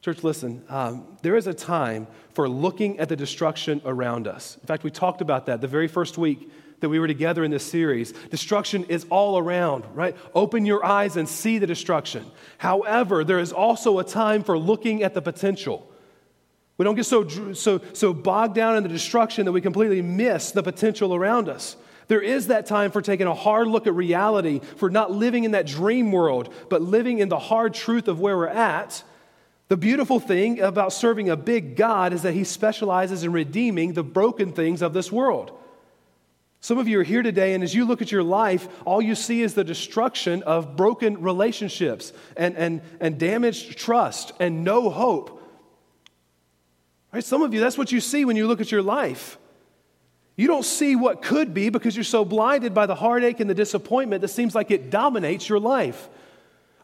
Church, 0.00 0.24
listen, 0.24 0.64
um, 0.68 1.16
there 1.22 1.36
is 1.36 1.46
a 1.46 1.54
time 1.54 2.06
for 2.32 2.48
looking 2.48 2.98
at 2.98 3.08
the 3.08 3.16
destruction 3.16 3.80
around 3.84 4.26
us. 4.26 4.56
In 4.60 4.66
fact, 4.66 4.82
we 4.82 4.90
talked 4.90 5.20
about 5.20 5.46
that 5.46 5.60
the 5.60 5.68
very 5.68 5.88
first 5.88 6.18
week 6.18 6.50
that 6.80 6.88
we 6.88 6.98
were 6.98 7.06
together 7.06 7.42
in 7.44 7.50
this 7.50 7.64
series. 7.64 8.12
Destruction 8.30 8.84
is 8.84 9.06
all 9.08 9.38
around, 9.38 9.84
right? 9.94 10.16
Open 10.34 10.66
your 10.66 10.84
eyes 10.84 11.16
and 11.16 11.28
see 11.28 11.58
the 11.58 11.66
destruction. 11.66 12.24
However, 12.58 13.24
there 13.24 13.38
is 13.38 13.52
also 13.52 13.98
a 13.98 14.04
time 14.04 14.42
for 14.42 14.58
looking 14.58 15.02
at 15.02 15.14
the 15.14 15.22
potential. 15.22 15.90
We 16.78 16.84
don't 16.84 16.94
get 16.94 17.06
so, 17.06 17.26
so, 17.54 17.80
so 17.92 18.12
bogged 18.12 18.54
down 18.54 18.76
in 18.76 18.82
the 18.82 18.88
destruction 18.88 19.46
that 19.46 19.52
we 19.52 19.60
completely 19.60 20.02
miss 20.02 20.50
the 20.50 20.62
potential 20.62 21.14
around 21.14 21.48
us. 21.48 21.76
There 22.08 22.20
is 22.20 22.48
that 22.48 22.66
time 22.66 22.90
for 22.90 23.02
taking 23.02 23.26
a 23.26 23.34
hard 23.34 23.66
look 23.66 23.86
at 23.86 23.94
reality, 23.94 24.60
for 24.76 24.90
not 24.90 25.10
living 25.10 25.44
in 25.44 25.52
that 25.52 25.66
dream 25.66 26.12
world, 26.12 26.52
but 26.68 26.82
living 26.82 27.18
in 27.18 27.28
the 27.28 27.38
hard 27.38 27.74
truth 27.74 28.08
of 28.08 28.20
where 28.20 28.36
we're 28.36 28.46
at 28.46 29.02
the 29.68 29.76
beautiful 29.76 30.20
thing 30.20 30.60
about 30.60 30.92
serving 30.92 31.28
a 31.28 31.36
big 31.36 31.74
God 31.74 32.12
is 32.12 32.22
that 32.22 32.34
He 32.34 32.44
specializes 32.44 33.24
in 33.24 33.32
redeeming 33.32 33.92
the 33.92 34.04
broken 34.04 34.52
things 34.52 34.80
of 34.80 34.92
this 34.92 35.10
world. 35.10 35.50
Some 36.60 36.78
of 36.78 36.88
you 36.88 37.00
are 37.00 37.04
here 37.04 37.22
today, 37.22 37.52
and 37.54 37.62
as 37.62 37.74
you 37.74 37.84
look 37.84 38.00
at 38.00 38.12
your 38.12 38.22
life, 38.22 38.68
all 38.84 39.02
you 39.02 39.14
see 39.14 39.42
is 39.42 39.54
the 39.54 39.64
destruction 39.64 40.42
of 40.44 40.76
broken 40.76 41.20
relationships 41.20 42.12
and, 42.36 42.56
and, 42.56 42.80
and 43.00 43.18
damaged 43.18 43.76
trust 43.76 44.32
and 44.40 44.64
no 44.64 44.88
hope. 44.88 45.35
Right? 47.16 47.24
Some 47.24 47.40
of 47.40 47.54
you, 47.54 47.60
that's 47.60 47.78
what 47.78 47.92
you 47.92 48.02
see 48.02 48.26
when 48.26 48.36
you 48.36 48.46
look 48.46 48.60
at 48.60 48.70
your 48.70 48.82
life. 48.82 49.38
You 50.36 50.48
don't 50.48 50.66
see 50.66 50.96
what 50.96 51.22
could 51.22 51.54
be 51.54 51.70
because 51.70 51.96
you're 51.96 52.04
so 52.04 52.26
blinded 52.26 52.74
by 52.74 52.84
the 52.84 52.94
heartache 52.94 53.40
and 53.40 53.48
the 53.48 53.54
disappointment 53.54 54.20
that 54.20 54.28
seems 54.28 54.54
like 54.54 54.70
it 54.70 54.90
dominates 54.90 55.48
your 55.48 55.58
life. 55.58 56.10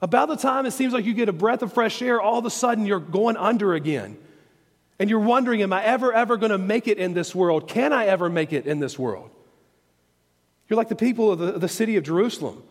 About 0.00 0.28
the 0.28 0.36
time 0.36 0.64
it 0.64 0.70
seems 0.70 0.94
like 0.94 1.04
you 1.04 1.12
get 1.12 1.28
a 1.28 1.34
breath 1.34 1.60
of 1.60 1.74
fresh 1.74 2.00
air, 2.00 2.18
all 2.18 2.38
of 2.38 2.46
a 2.46 2.50
sudden 2.50 2.86
you're 2.86 2.98
going 2.98 3.36
under 3.36 3.74
again. 3.74 4.16
And 4.98 5.10
you're 5.10 5.20
wondering, 5.20 5.60
am 5.60 5.70
I 5.70 5.84
ever, 5.84 6.14
ever 6.14 6.38
going 6.38 6.52
to 6.52 6.56
make 6.56 6.88
it 6.88 6.96
in 6.96 7.12
this 7.12 7.34
world? 7.34 7.68
Can 7.68 7.92
I 7.92 8.06
ever 8.06 8.30
make 8.30 8.54
it 8.54 8.66
in 8.66 8.80
this 8.80 8.98
world? 8.98 9.28
You're 10.70 10.78
like 10.78 10.88
the 10.88 10.96
people 10.96 11.32
of 11.32 11.40
the, 11.40 11.58
the 11.58 11.68
city 11.68 11.98
of 11.98 12.04
Jerusalem. 12.04 12.62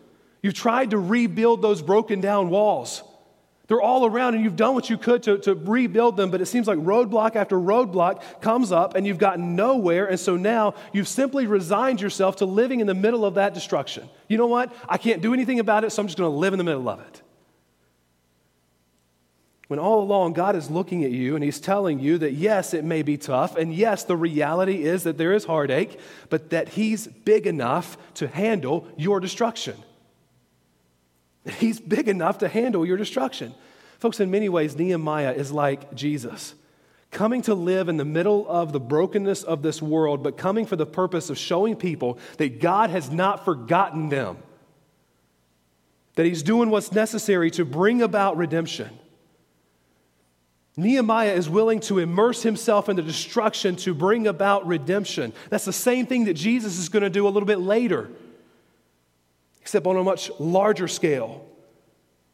You've 0.42 0.54
tried 0.54 0.90
to 0.90 0.98
rebuild 0.98 1.62
those 1.62 1.80
broken 1.80 2.20
down 2.20 2.50
walls. 2.50 3.04
They're 3.72 3.80
all 3.80 4.04
around, 4.04 4.34
and 4.34 4.44
you've 4.44 4.54
done 4.54 4.74
what 4.74 4.90
you 4.90 4.98
could 4.98 5.22
to, 5.22 5.38
to 5.38 5.54
rebuild 5.54 6.18
them, 6.18 6.30
but 6.30 6.42
it 6.42 6.46
seems 6.46 6.66
like 6.66 6.78
roadblock 6.80 7.36
after 7.36 7.56
roadblock 7.56 8.42
comes 8.42 8.70
up, 8.70 8.96
and 8.96 9.06
you've 9.06 9.16
gotten 9.16 9.56
nowhere. 9.56 10.04
And 10.04 10.20
so 10.20 10.36
now 10.36 10.74
you've 10.92 11.08
simply 11.08 11.46
resigned 11.46 11.98
yourself 11.98 12.36
to 12.36 12.44
living 12.44 12.80
in 12.80 12.86
the 12.86 12.92
middle 12.92 13.24
of 13.24 13.36
that 13.36 13.54
destruction. 13.54 14.10
You 14.28 14.36
know 14.36 14.46
what? 14.46 14.76
I 14.86 14.98
can't 14.98 15.22
do 15.22 15.32
anything 15.32 15.58
about 15.58 15.84
it, 15.84 15.90
so 15.90 16.02
I'm 16.02 16.06
just 16.06 16.18
going 16.18 16.30
to 16.30 16.36
live 16.36 16.52
in 16.52 16.58
the 16.58 16.64
middle 16.64 16.86
of 16.86 17.00
it. 17.00 17.22
When 19.68 19.78
all 19.78 20.02
along 20.02 20.34
God 20.34 20.54
is 20.54 20.70
looking 20.70 21.02
at 21.04 21.10
you 21.10 21.34
and 21.34 21.42
He's 21.42 21.58
telling 21.58 21.98
you 21.98 22.18
that 22.18 22.34
yes, 22.34 22.74
it 22.74 22.84
may 22.84 23.00
be 23.00 23.16
tough, 23.16 23.56
and 23.56 23.72
yes, 23.72 24.04
the 24.04 24.18
reality 24.18 24.82
is 24.82 25.04
that 25.04 25.16
there 25.16 25.32
is 25.32 25.46
heartache, 25.46 25.98
but 26.28 26.50
that 26.50 26.68
He's 26.68 27.06
big 27.06 27.46
enough 27.46 27.96
to 28.16 28.28
handle 28.28 28.86
your 28.98 29.18
destruction. 29.18 29.76
He's 31.58 31.80
big 31.80 32.06
enough 32.06 32.36
to 32.38 32.48
handle 32.48 32.84
your 32.84 32.98
destruction. 32.98 33.54
Folks, 34.02 34.18
in 34.18 34.32
many 34.32 34.48
ways, 34.48 34.76
Nehemiah 34.76 35.30
is 35.30 35.52
like 35.52 35.94
Jesus, 35.94 36.56
coming 37.12 37.40
to 37.42 37.54
live 37.54 37.88
in 37.88 37.98
the 37.98 38.04
middle 38.04 38.48
of 38.48 38.72
the 38.72 38.80
brokenness 38.80 39.44
of 39.44 39.62
this 39.62 39.80
world, 39.80 40.24
but 40.24 40.36
coming 40.36 40.66
for 40.66 40.74
the 40.74 40.84
purpose 40.84 41.30
of 41.30 41.38
showing 41.38 41.76
people 41.76 42.18
that 42.38 42.60
God 42.60 42.90
has 42.90 43.12
not 43.12 43.44
forgotten 43.44 44.08
them, 44.08 44.38
that 46.16 46.26
He's 46.26 46.42
doing 46.42 46.68
what's 46.68 46.90
necessary 46.90 47.48
to 47.52 47.64
bring 47.64 48.02
about 48.02 48.36
redemption. 48.36 48.90
Nehemiah 50.76 51.34
is 51.34 51.48
willing 51.48 51.78
to 51.82 52.00
immerse 52.00 52.42
himself 52.42 52.88
in 52.88 52.96
the 52.96 53.02
destruction 53.02 53.76
to 53.76 53.94
bring 53.94 54.26
about 54.26 54.66
redemption. 54.66 55.32
That's 55.48 55.64
the 55.64 55.72
same 55.72 56.06
thing 56.06 56.24
that 56.24 56.34
Jesus 56.34 56.76
is 56.76 56.88
going 56.88 57.04
to 57.04 57.10
do 57.10 57.28
a 57.28 57.30
little 57.30 57.46
bit 57.46 57.60
later, 57.60 58.10
except 59.60 59.86
on 59.86 59.96
a 59.96 60.02
much 60.02 60.28
larger 60.40 60.88
scale. 60.88 61.46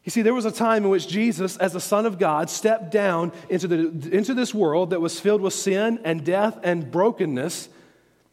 You 0.09 0.11
see, 0.11 0.23
there 0.23 0.33
was 0.33 0.47
a 0.47 0.51
time 0.51 0.85
in 0.85 0.89
which 0.89 1.07
Jesus, 1.07 1.59
as 1.59 1.75
the 1.75 1.83
Son 1.83 2.07
of 2.07 2.19
God, 2.19 2.49
stepped 2.49 2.91
down 2.91 3.31
into, 3.51 3.69
the, 3.69 4.09
into 4.11 4.33
this 4.33 4.55
world 4.55 4.89
that 4.89 5.03
was 5.03 5.21
filled 5.21 5.43
with 5.43 5.53
sin 5.53 6.01
and 6.03 6.25
death 6.25 6.59
and 6.63 6.91
brokenness, 6.91 7.69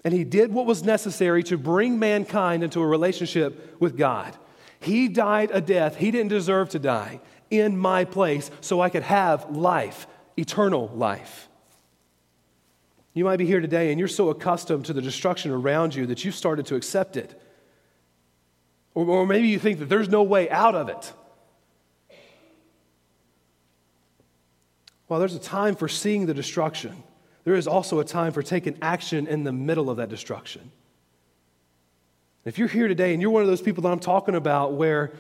and 0.05 0.13
he 0.13 0.23
did 0.23 0.53
what 0.53 0.65
was 0.65 0.85
necessary 0.85 1.43
to 1.43 1.57
bring 1.57 1.99
mankind 1.99 2.63
into 2.63 2.79
a 2.79 2.87
relationship 2.87 3.75
with 3.81 3.97
God. 3.97 4.37
He 4.79 5.09
died 5.09 5.51
a 5.51 5.59
death 5.59 5.97
he 5.97 6.11
didn't 6.11 6.29
deserve 6.29 6.69
to 6.69 6.79
die 6.79 7.19
in 7.49 7.77
my 7.77 8.05
place 8.05 8.49
so 8.61 8.79
I 8.79 8.87
could 8.89 9.03
have 9.03 9.51
life, 9.51 10.07
eternal 10.37 10.87
life. 10.95 11.49
You 13.13 13.25
might 13.25 13.35
be 13.35 13.45
here 13.45 13.59
today 13.59 13.91
and 13.91 13.99
you're 13.99 14.07
so 14.07 14.29
accustomed 14.29 14.85
to 14.85 14.93
the 14.93 15.01
destruction 15.01 15.51
around 15.51 15.93
you 15.93 16.05
that 16.05 16.23
you've 16.23 16.35
started 16.35 16.67
to 16.67 16.75
accept 16.75 17.17
it. 17.17 17.37
Or, 18.93 19.05
or 19.05 19.27
maybe 19.27 19.49
you 19.49 19.59
think 19.59 19.79
that 19.79 19.89
there's 19.89 20.07
no 20.07 20.23
way 20.23 20.49
out 20.49 20.75
of 20.75 20.87
it. 20.87 21.11
While 25.07 25.19
there's 25.19 25.35
a 25.35 25.39
time 25.39 25.75
for 25.75 25.87
seeing 25.87 26.25
the 26.25 26.33
destruction, 26.33 27.03
there 27.43 27.55
is 27.55 27.67
also 27.67 27.99
a 27.99 28.05
time 28.05 28.31
for 28.31 28.41
taking 28.41 28.77
action 28.81 29.27
in 29.27 29.43
the 29.43 29.51
middle 29.51 29.89
of 29.89 29.97
that 29.97 30.09
destruction. 30.09 30.71
If 32.43 32.57
you're 32.57 32.67
here 32.67 32.87
today 32.87 33.13
and 33.13 33.21
you're 33.21 33.31
one 33.31 33.41
of 33.41 33.47
those 33.47 33.61
people 33.61 33.83
that 33.83 33.91
I'm 33.91 33.99
talking 33.99 34.35
about 34.35 34.73
where 34.73 35.13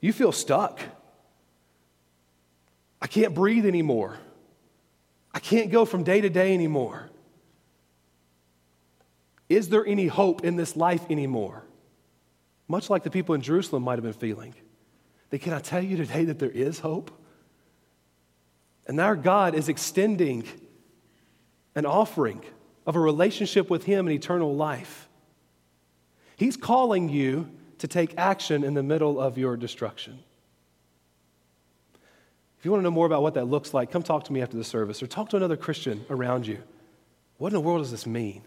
you 0.00 0.12
feel 0.12 0.32
stuck, 0.32 0.80
I 3.00 3.06
can't 3.06 3.34
breathe 3.34 3.66
anymore. 3.66 4.16
I 5.32 5.40
can't 5.40 5.70
go 5.70 5.84
from 5.84 6.04
day 6.04 6.20
to 6.20 6.28
day 6.30 6.54
anymore. 6.54 7.10
Is 9.48 9.68
there 9.68 9.84
any 9.84 10.06
hope 10.06 10.44
in 10.44 10.56
this 10.56 10.74
life 10.76 11.10
anymore? 11.10 11.64
Much 12.66 12.88
like 12.88 13.02
the 13.02 13.10
people 13.10 13.34
in 13.34 13.42
Jerusalem 13.42 13.82
might 13.82 13.96
have 13.96 14.04
been 14.04 14.12
feeling. 14.12 14.54
They 15.30 15.38
can 15.38 15.52
I 15.52 15.58
tell 15.58 15.82
you 15.82 15.96
today 15.96 16.24
that 16.24 16.38
there 16.38 16.50
is 16.50 16.78
hope? 16.78 17.10
And 18.86 19.00
our 19.00 19.16
God 19.16 19.54
is 19.54 19.68
extending 19.68 20.44
an 21.74 21.86
offering 21.86 22.42
of 22.86 22.96
a 22.96 23.00
relationship 23.00 23.70
with 23.70 23.84
Him 23.84 24.06
and 24.06 24.14
eternal 24.14 24.54
life. 24.54 25.08
He's 26.36 26.56
calling 26.56 27.08
you 27.08 27.48
to 27.78 27.88
take 27.88 28.14
action 28.18 28.64
in 28.64 28.74
the 28.74 28.82
middle 28.82 29.20
of 29.20 29.38
your 29.38 29.56
destruction. 29.56 30.18
If 32.58 32.64
you 32.64 32.70
want 32.70 32.80
to 32.80 32.84
know 32.84 32.90
more 32.90 33.06
about 33.06 33.22
what 33.22 33.34
that 33.34 33.44
looks 33.44 33.74
like, 33.74 33.90
come 33.90 34.02
talk 34.02 34.24
to 34.24 34.32
me 34.32 34.40
after 34.40 34.56
the 34.56 34.64
service 34.64 35.02
or 35.02 35.06
talk 35.06 35.28
to 35.30 35.36
another 35.36 35.56
Christian 35.56 36.04
around 36.08 36.46
you. 36.46 36.62
What 37.36 37.48
in 37.48 37.54
the 37.54 37.60
world 37.60 37.82
does 37.82 37.90
this 37.90 38.06
mean? 38.06 38.42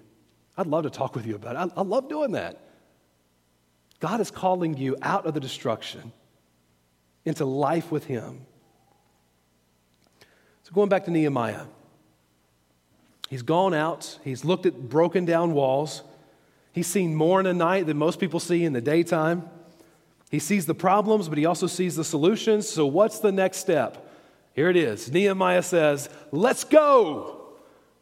I'd 0.58 0.67
love 0.67 0.84
to 0.84 0.89
talk 0.89 1.15
with 1.15 1.28
you 1.28 1.36
about 1.36 1.56
it. 1.56 1.73
I, 1.76 1.82
I 1.82 1.84
love 1.84 2.10
doing 2.10 2.32
that. 2.32 2.60
God 4.00 4.19
is 4.19 4.32
calling 4.32 4.76
you 4.76 4.95
out 5.02 5.26
of 5.26 5.34
the 5.34 5.39
destruction 5.39 6.12
into 7.26 7.45
life 7.45 7.91
with 7.91 8.06
Him. 8.06 8.45
So, 10.67 10.73
going 10.73 10.89
back 10.89 11.06
to 11.06 11.12
Nehemiah, 11.12 11.63
he's 13.30 13.41
gone 13.41 13.73
out, 13.73 14.19
he's 14.25 14.43
looked 14.43 14.65
at 14.65 14.89
broken 14.89 15.23
down 15.23 15.53
walls, 15.53 16.03
he's 16.73 16.88
seen 16.88 17.15
more 17.15 17.39
in 17.39 17.45
a 17.45 17.53
night 17.53 17.86
than 17.86 17.95
most 17.95 18.19
people 18.19 18.41
see 18.41 18.65
in 18.65 18.73
the 18.73 18.82
daytime. 18.82 19.49
He 20.30 20.39
sees 20.39 20.65
the 20.65 20.75
problems, 20.75 21.30
but 21.30 21.38
he 21.38 21.45
also 21.45 21.67
sees 21.67 21.95
the 21.95 22.03
solutions. 22.03 22.67
So, 22.67 22.86
what's 22.86 23.19
the 23.19 23.32
next 23.32 23.60
step? 23.60 24.12
Here 24.56 24.69
it 24.69 24.75
is. 24.75 25.10
Nehemiah 25.10 25.63
says, 25.63 26.10
Let's 26.34 26.65
go. 26.65 27.45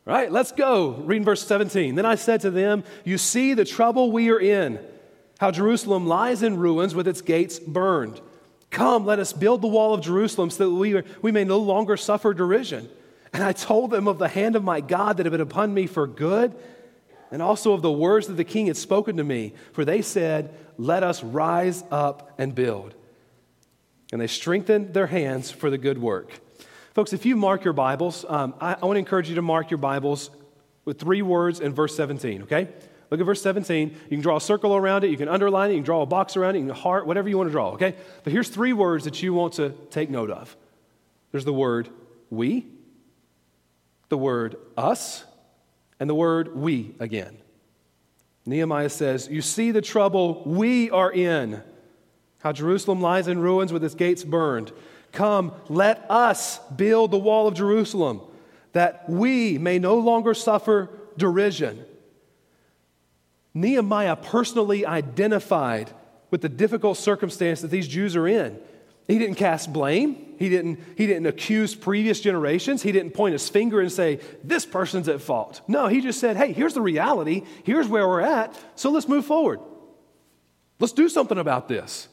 Right? 0.04 0.32
Let's 0.32 0.52
go. 0.52 0.94
Reading 0.94 1.24
verse 1.24 1.46
17. 1.46 1.94
Then 1.94 2.08
I 2.08 2.16
said 2.16 2.42
to 2.42 2.50
them, 2.50 2.84
You 3.04 3.20
see 3.20 3.54
the 3.54 3.66
trouble 3.66 4.12
we 4.12 4.32
are 4.32 4.40
in, 4.40 4.80
how 5.40 5.52
Jerusalem 5.52 6.08
lies 6.08 6.42
in 6.42 6.58
ruins 6.58 6.96
with 6.96 7.08
its 7.08 7.22
gates 7.22 7.60
burned. 7.60 8.20
Come, 8.76 9.06
let 9.06 9.20
us 9.20 9.32
build 9.32 9.62
the 9.62 9.70
wall 9.70 9.94
of 9.94 10.02
Jerusalem 10.02 10.50
so 10.50 10.70
that 10.70 10.76
we, 10.76 11.02
we 11.22 11.32
may 11.32 11.46
no 11.46 11.60
longer 11.60 11.96
suffer 11.96 12.34
derision. 12.34 12.90
And 13.32 13.42
I 13.42 13.54
told 13.54 13.90
them 13.90 14.06
of 14.06 14.18
the 14.18 14.28
hand 14.28 14.58
of 14.58 14.66
my 14.66 14.82
God 14.82 15.16
that 15.16 15.26
had 15.26 15.32
been 15.32 15.40
upon 15.40 15.74
me 15.74 15.88
for 15.88 16.06
good, 16.06 16.54
and 17.32 17.42
also 17.42 17.72
of 17.72 17.82
the 17.82 17.92
words 17.92 18.28
that 18.28 18.34
the 18.34 18.44
king 18.44 18.68
had 18.68 18.76
spoken 18.76 19.16
to 19.16 19.24
me. 19.24 19.54
For 19.72 19.86
they 19.86 20.02
said, 20.02 20.54
Let 20.78 21.04
us 21.04 21.24
rise 21.24 21.86
up 21.90 22.34
and 22.38 22.54
build. 22.54 22.96
And 24.12 24.20
they 24.20 24.28
strengthened 24.28 24.94
their 24.94 25.08
hands 25.08 25.52
for 25.52 25.70
the 25.70 25.78
good 25.78 25.98
work. 25.98 26.34
Folks, 26.94 27.14
if 27.14 27.26
you 27.26 27.38
mark 27.38 27.64
your 27.64 27.74
Bibles, 27.74 28.26
um, 28.28 28.56
I, 28.60 28.74
I 28.74 28.86
want 28.86 28.96
to 28.98 29.00
encourage 29.00 29.30
you 29.30 29.36
to 29.36 29.42
mark 29.42 29.72
your 29.72 29.78
Bibles 29.78 30.32
with 30.84 31.00
three 31.00 31.22
words 31.22 31.62
in 31.62 31.74
verse 31.74 31.96
17, 31.96 32.44
okay? 32.44 32.68
Look 33.12 33.20
at 33.20 33.26
verse 33.26 33.42
17. 33.42 33.90
You 33.90 34.10
can 34.10 34.22
draw 34.22 34.38
a 34.38 34.42
circle 34.42 34.76
around 34.76 35.04
it, 35.04 35.12
you 35.12 35.18
can 35.18 35.30
underline 35.30 35.70
it, 35.70 35.74
you 35.74 35.80
can 35.80 35.86
draw 35.86 36.02
a 36.02 36.06
box 36.06 36.36
around 36.36 36.56
it, 36.56 36.60
you 36.60 36.66
can 36.66 36.76
heart, 36.76 37.06
whatever 37.06 37.30
you 37.30 37.38
want 37.38 37.48
to 37.48 37.52
draw, 37.52 37.72
okay? 37.72 37.96
But 38.24 38.34
here's 38.34 38.50
three 38.50 38.74
words 38.74 39.06
that 39.06 39.22
you 39.22 39.34
want 39.34 39.54
to 39.54 39.70
take 39.90 40.10
note 40.10 40.32
of 40.32 40.56
there's 41.32 41.46
the 41.46 41.54
word 41.54 41.90
we, 42.30 42.66
the 44.10 44.18
word 44.18 44.56
us, 44.78 45.24
and 46.00 46.10
the 46.10 46.16
word 46.16 46.56
we 46.56 46.96
again. 47.00 47.38
Nehemiah 48.46 48.90
says, 48.90 49.28
You 49.30 49.42
see 49.42 49.72
the 49.72 49.82
trouble 49.82 50.44
we 50.46 50.90
are 50.92 51.12
in, 51.12 51.62
how 52.40 52.52
Jerusalem 52.52 53.02
lies 53.02 53.28
in 53.28 53.40
ruins 53.40 53.74
with 53.74 53.84
its 53.84 53.96
gates 53.96 54.24
burned. 54.24 54.72
Come, 55.12 55.54
let 55.70 56.06
us 56.10 56.60
build 56.76 57.12
the 57.12 57.18
wall 57.18 57.48
of 57.48 57.54
Jerusalem, 57.54 58.22
that 58.74 59.10
we 59.10 59.58
may 59.58 59.80
no 59.80 59.98
longer 59.98 60.34
suffer 60.34 60.90
derision. 61.18 61.86
Nehemiah 63.56 64.18
personally 64.18 64.86
identified 64.86 65.90
with 66.30 66.42
the 66.42 66.50
difficult 66.50 66.98
circumstance 66.98 67.62
that 67.62 67.72
these 67.72 67.88
Jews 67.88 68.16
are 68.18 68.28
in. 68.28 68.60
He 69.08 69.18
didn't 69.18 69.36
cast 69.36 69.72
blame. 69.72 70.36
He 70.38 70.50
didn't, 70.50 70.80
he 70.98 71.08
didn't 71.08 71.28
accuse 71.28 71.74
previous 71.74 72.20
generations. 72.20 72.84
He 72.84 72.92
didn't 72.92 73.12
point 73.14 73.32
his 73.32 73.48
finger 73.48 73.80
and 73.80 73.90
say, 73.92 74.20
this 74.44 74.66
person's 74.66 75.08
at 75.08 75.22
fault. 75.22 75.62
No, 75.68 75.88
he 75.88 76.02
just 76.02 76.20
said, 76.20 76.36
hey, 76.36 76.52
here's 76.52 76.74
the 76.74 76.82
reality. 76.82 77.44
Here's 77.64 77.88
where 77.88 78.08
we're 78.08 78.22
at. 78.22 78.54
So 78.76 78.92
let's 78.92 79.08
move 79.08 79.26
forward. 79.26 79.62
Let's 80.80 80.94
do 80.94 81.08
something 81.08 81.38
about 81.38 81.70
this. 81.70 82.10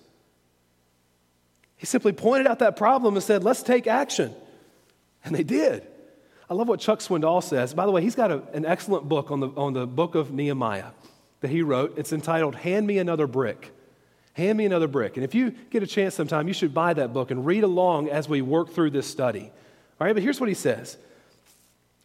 He 1.77 1.87
simply 1.87 2.13
pointed 2.13 2.47
out 2.47 2.61
that 2.61 2.77
problem 2.77 3.15
and 3.15 3.23
said, 3.25 3.43
let's 3.43 3.65
take 3.65 3.89
action. 3.89 4.33
And 5.25 5.35
they 5.35 5.43
did. 5.43 5.85
I 6.49 6.55
love 6.55 6.69
what 6.69 6.79
Chuck 6.79 7.01
Swindoll 7.01 7.43
says. 7.43 7.75
By 7.75 7.87
the 7.87 7.91
way, 7.93 8.03
he's 8.03 8.15
got 8.15 8.31
a, 8.31 8.43
an 8.53 8.65
excellent 8.65 9.09
book 9.09 9.33
on 9.33 9.41
the, 9.41 9.49
on 9.49 9.73
the 9.73 9.87
book 9.87 10.15
of 10.15 10.31
Nehemiah 10.31 10.91
that 11.43 11.51
he 11.51 11.63
wrote. 11.63 11.99
It's 11.99 12.13
entitled 12.13 12.55
Hand 12.55 12.87
Me 12.87 12.99
Another 12.99 13.27
Brick. 13.27 13.71
Hand 14.33 14.57
Me 14.57 14.65
Another 14.65 14.89
Brick. 14.89 15.17
And 15.17 15.25
if 15.25 15.35
you 15.35 15.51
get 15.71 15.83
a 15.83 15.87
chance 15.87 16.15
sometime, 16.15 16.49
you 16.49 16.55
should 16.55 16.73
buy 16.73 16.95
that 16.95 17.13
book 17.13 17.31
and 17.31 17.45
read 17.45 17.65
along 17.65 18.09
as 18.09 18.29
we 18.29 18.41
work 18.41 18.71
through 18.71 18.91
this 18.91 19.07
study. 19.07 19.53
All 20.01 20.07
right, 20.07 20.15
but 20.15 20.23
here's 20.23 20.41
what 20.41 20.49
he 20.49 20.55
says 20.55 20.97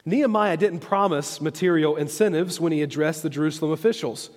Nehemiah 0.05 0.57
didn't 0.57 0.79
promise 0.79 1.39
material 1.39 1.95
incentives 1.95 2.59
when 2.59 2.71
he 2.71 2.81
addressed 2.81 3.23
the 3.23 3.29
Jerusalem 3.29 3.71
officials. 3.71 4.29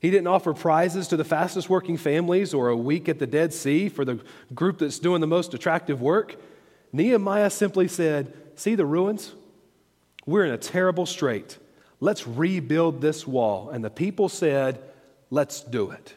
He 0.00 0.10
didn't 0.10 0.26
offer 0.26 0.52
prizes 0.52 1.08
to 1.08 1.16
the 1.16 1.24
fastest 1.24 1.70
working 1.70 1.96
families 1.96 2.52
or 2.52 2.68
a 2.68 2.76
week 2.76 3.08
at 3.08 3.18
the 3.18 3.26
Dead 3.26 3.54
Sea 3.54 3.88
for 3.88 4.04
the 4.04 4.20
group 4.54 4.78
that's 4.78 4.98
doing 4.98 5.20
the 5.20 5.26
most 5.26 5.54
attractive 5.54 6.02
work. 6.02 6.36
Nehemiah 6.92 7.48
simply 7.48 7.88
said, 7.88 8.32
See 8.54 8.74
the 8.74 8.84
ruins? 8.84 9.32
We're 10.26 10.44
in 10.44 10.52
a 10.52 10.58
terrible 10.58 11.06
strait. 11.06 11.58
Let's 12.00 12.26
rebuild 12.26 13.00
this 13.00 13.26
wall. 13.26 13.70
And 13.70 13.84
the 13.84 13.90
people 13.90 14.28
said, 14.28 14.80
Let's 15.30 15.62
do 15.62 15.90
it. 15.90 16.14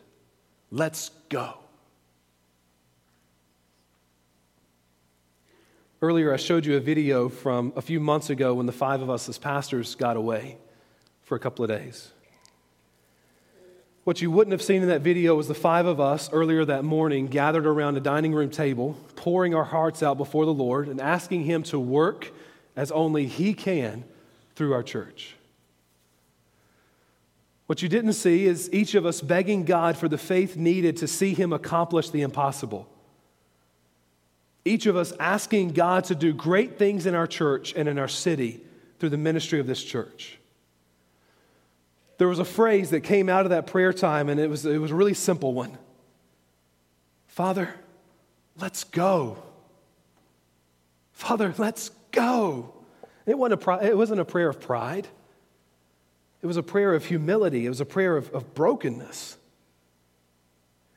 Let's 0.69 1.09
go. 1.29 1.55
Earlier, 6.01 6.31
I 6.31 6.37
showed 6.37 6.65
you 6.65 6.77
a 6.77 6.79
video 6.79 7.27
from 7.27 7.73
a 7.75 7.81
few 7.81 7.99
months 7.99 8.29
ago 8.29 8.53
when 8.53 8.67
the 8.67 8.71
five 8.71 9.01
of 9.01 9.09
us 9.09 9.27
as 9.27 9.39
pastors 9.39 9.95
got 9.95 10.15
away 10.15 10.57
for 11.23 11.35
a 11.35 11.39
couple 11.39 11.65
of 11.65 11.69
days. 11.69 12.11
What 14.03 14.21
you 14.21 14.29
wouldn't 14.29 14.51
have 14.51 14.61
seen 14.61 14.83
in 14.83 14.89
that 14.89 15.01
video 15.01 15.35
was 15.35 15.47
the 15.47 15.55
five 15.55 15.85
of 15.87 15.99
us 15.99 16.31
earlier 16.31 16.63
that 16.65 16.83
morning 16.83 17.27
gathered 17.27 17.65
around 17.65 17.97
a 17.97 17.99
dining 17.99 18.33
room 18.33 18.51
table, 18.51 18.95
pouring 19.15 19.55
our 19.55 19.63
hearts 19.63 20.03
out 20.03 20.17
before 20.17 20.45
the 20.45 20.53
Lord 20.53 20.87
and 20.87 21.01
asking 21.01 21.45
Him 21.45 21.63
to 21.63 21.79
work 21.79 22.31
as 22.75 22.91
only 22.91 23.25
He 23.25 23.55
can 23.55 24.03
through 24.55 24.73
our 24.73 24.83
church. 24.83 25.36
What 27.67 27.81
you 27.81 27.89
didn't 27.89 28.13
see 28.13 28.45
is 28.45 28.69
each 28.73 28.95
of 28.95 29.05
us 29.05 29.21
begging 29.21 29.63
God 29.65 29.97
for 29.97 30.07
the 30.07 30.17
faith 30.17 30.55
needed 30.57 30.97
to 30.97 31.07
see 31.07 31.33
Him 31.33 31.53
accomplish 31.53 32.09
the 32.09 32.21
impossible. 32.21 32.89
each 34.67 34.85
of 34.85 34.95
us 34.95 35.13
asking 35.19 35.69
God 35.69 36.03
to 36.05 36.15
do 36.15 36.33
great 36.33 36.77
things 36.77 37.05
in 37.05 37.15
our 37.15 37.27
church 37.27 37.73
and 37.75 37.87
in 37.87 37.97
our 37.97 38.07
city 38.07 38.59
through 38.99 39.09
the 39.09 39.17
ministry 39.17 39.59
of 39.59 39.67
this 39.67 39.81
church. 39.83 40.37
There 42.17 42.27
was 42.27 42.39
a 42.39 42.45
phrase 42.45 42.89
that 42.89 43.01
came 43.01 43.29
out 43.29 43.45
of 43.45 43.51
that 43.51 43.67
prayer 43.67 43.93
time, 43.93 44.27
and 44.27 44.39
it 44.39 44.49
was, 44.49 44.65
it 44.65 44.79
was 44.79 44.91
a 44.91 44.95
really 44.95 45.13
simple 45.13 45.53
one 45.53 45.77
Father, 47.27 47.69
let's 48.59 48.83
go. 48.83 49.37
Father, 51.13 51.53
let's 51.57 51.89
go. 52.11 52.73
It 53.25 53.37
wasn't 53.37 53.63
a, 53.63 53.85
it 53.85 53.97
wasn't 53.97 54.19
a 54.19 54.25
prayer 54.25 54.49
of 54.49 54.59
pride, 54.59 55.07
it 56.41 56.45
was 56.45 56.57
a 56.57 56.63
prayer 56.63 56.93
of 56.93 57.05
humility, 57.05 57.65
it 57.65 57.69
was 57.69 57.81
a 57.81 57.85
prayer 57.85 58.15
of, 58.17 58.29
of 58.31 58.53
brokenness. 58.53 59.37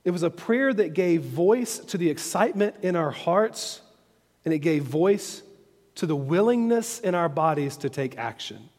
It 0.03 0.13
was 0.13 0.23
a 0.23 0.31
prayer 0.31 0.73
that 0.73 0.95
gave 0.95 1.23
voice 1.23 1.79
to 1.79 1.99
the 1.99 2.09
excitement 2.09 2.77
in 2.83 2.97
our 2.97 3.11
hearts, 3.11 3.83
and 4.45 4.55
it 4.55 4.61
gave 4.61 4.85
voice 4.85 5.43
to 5.97 6.07
the 6.07 6.17
willingness 6.17 7.01
in 7.01 7.15
our 7.15 7.29
bodies 7.29 7.77
to 7.79 7.91
take 7.91 8.17
action. 8.17 8.71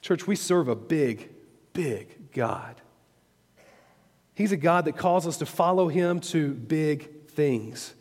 Church, 0.00 0.26
we 0.26 0.36
serve 0.36 0.68
a 0.68 0.76
big, 0.76 1.30
big 1.72 2.30
God. 2.32 2.80
He's 4.34 4.52
a 4.52 4.56
God 4.56 4.84
that 4.84 4.96
calls 4.96 5.26
us 5.26 5.38
to 5.38 5.46
follow 5.46 5.88
Him 5.88 6.20
to 6.20 6.52
big 6.52 7.26
things. 7.30 7.94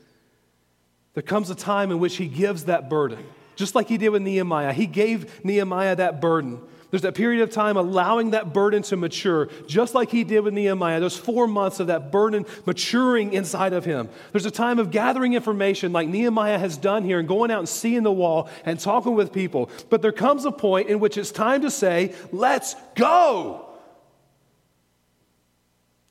There 1.15 1.23
comes 1.23 1.49
a 1.49 1.55
time 1.55 1.91
in 1.91 1.97
which 1.97 2.17
He 2.17 2.27
gives 2.27 2.65
that 2.65 2.89
burden, 2.89 3.25
just 3.55 3.75
like 3.75 3.87
He 3.87 3.97
did 3.97 4.09
with 4.09 4.21
Nehemiah. 4.21 4.73
He 4.73 4.87
gave 4.87 5.43
Nehemiah 5.43 5.95
that 5.95 6.21
burden. 6.21 6.61
There's 6.95 7.01
that 7.01 7.15
period 7.15 7.41
of 7.41 7.49
time 7.49 7.75
allowing 7.75 8.31
that 8.31 8.53
burden 8.53 8.81
to 8.83 8.95
mature, 8.95 9.49
just 9.67 9.95
like 9.95 10.09
he 10.09 10.23
did 10.23 10.39
with 10.41 10.53
Nehemiah. 10.53 11.01
Those 11.01 11.17
four 11.17 11.45
months 11.45 11.81
of 11.81 11.87
that 11.87 12.09
burden 12.09 12.45
maturing 12.65 13.33
inside 13.33 13.73
of 13.73 13.83
him. 13.83 14.07
There's 14.31 14.45
a 14.45 14.51
time 14.51 14.79
of 14.79 14.91
gathering 14.91 15.33
information, 15.33 15.91
like 15.91 16.07
Nehemiah 16.07 16.57
has 16.57 16.77
done 16.77 17.03
here, 17.03 17.19
and 17.19 17.27
going 17.27 17.51
out 17.51 17.59
and 17.59 17.67
seeing 17.67 18.03
the 18.03 18.13
wall 18.13 18.49
and 18.63 18.79
talking 18.79 19.13
with 19.13 19.33
people. 19.33 19.69
But 19.89 20.01
there 20.01 20.13
comes 20.13 20.45
a 20.45 20.53
point 20.53 20.87
in 20.87 21.01
which 21.01 21.17
it's 21.17 21.31
time 21.31 21.63
to 21.63 21.69
say, 21.69 22.13
let's 22.31 22.77
go. 22.95 23.64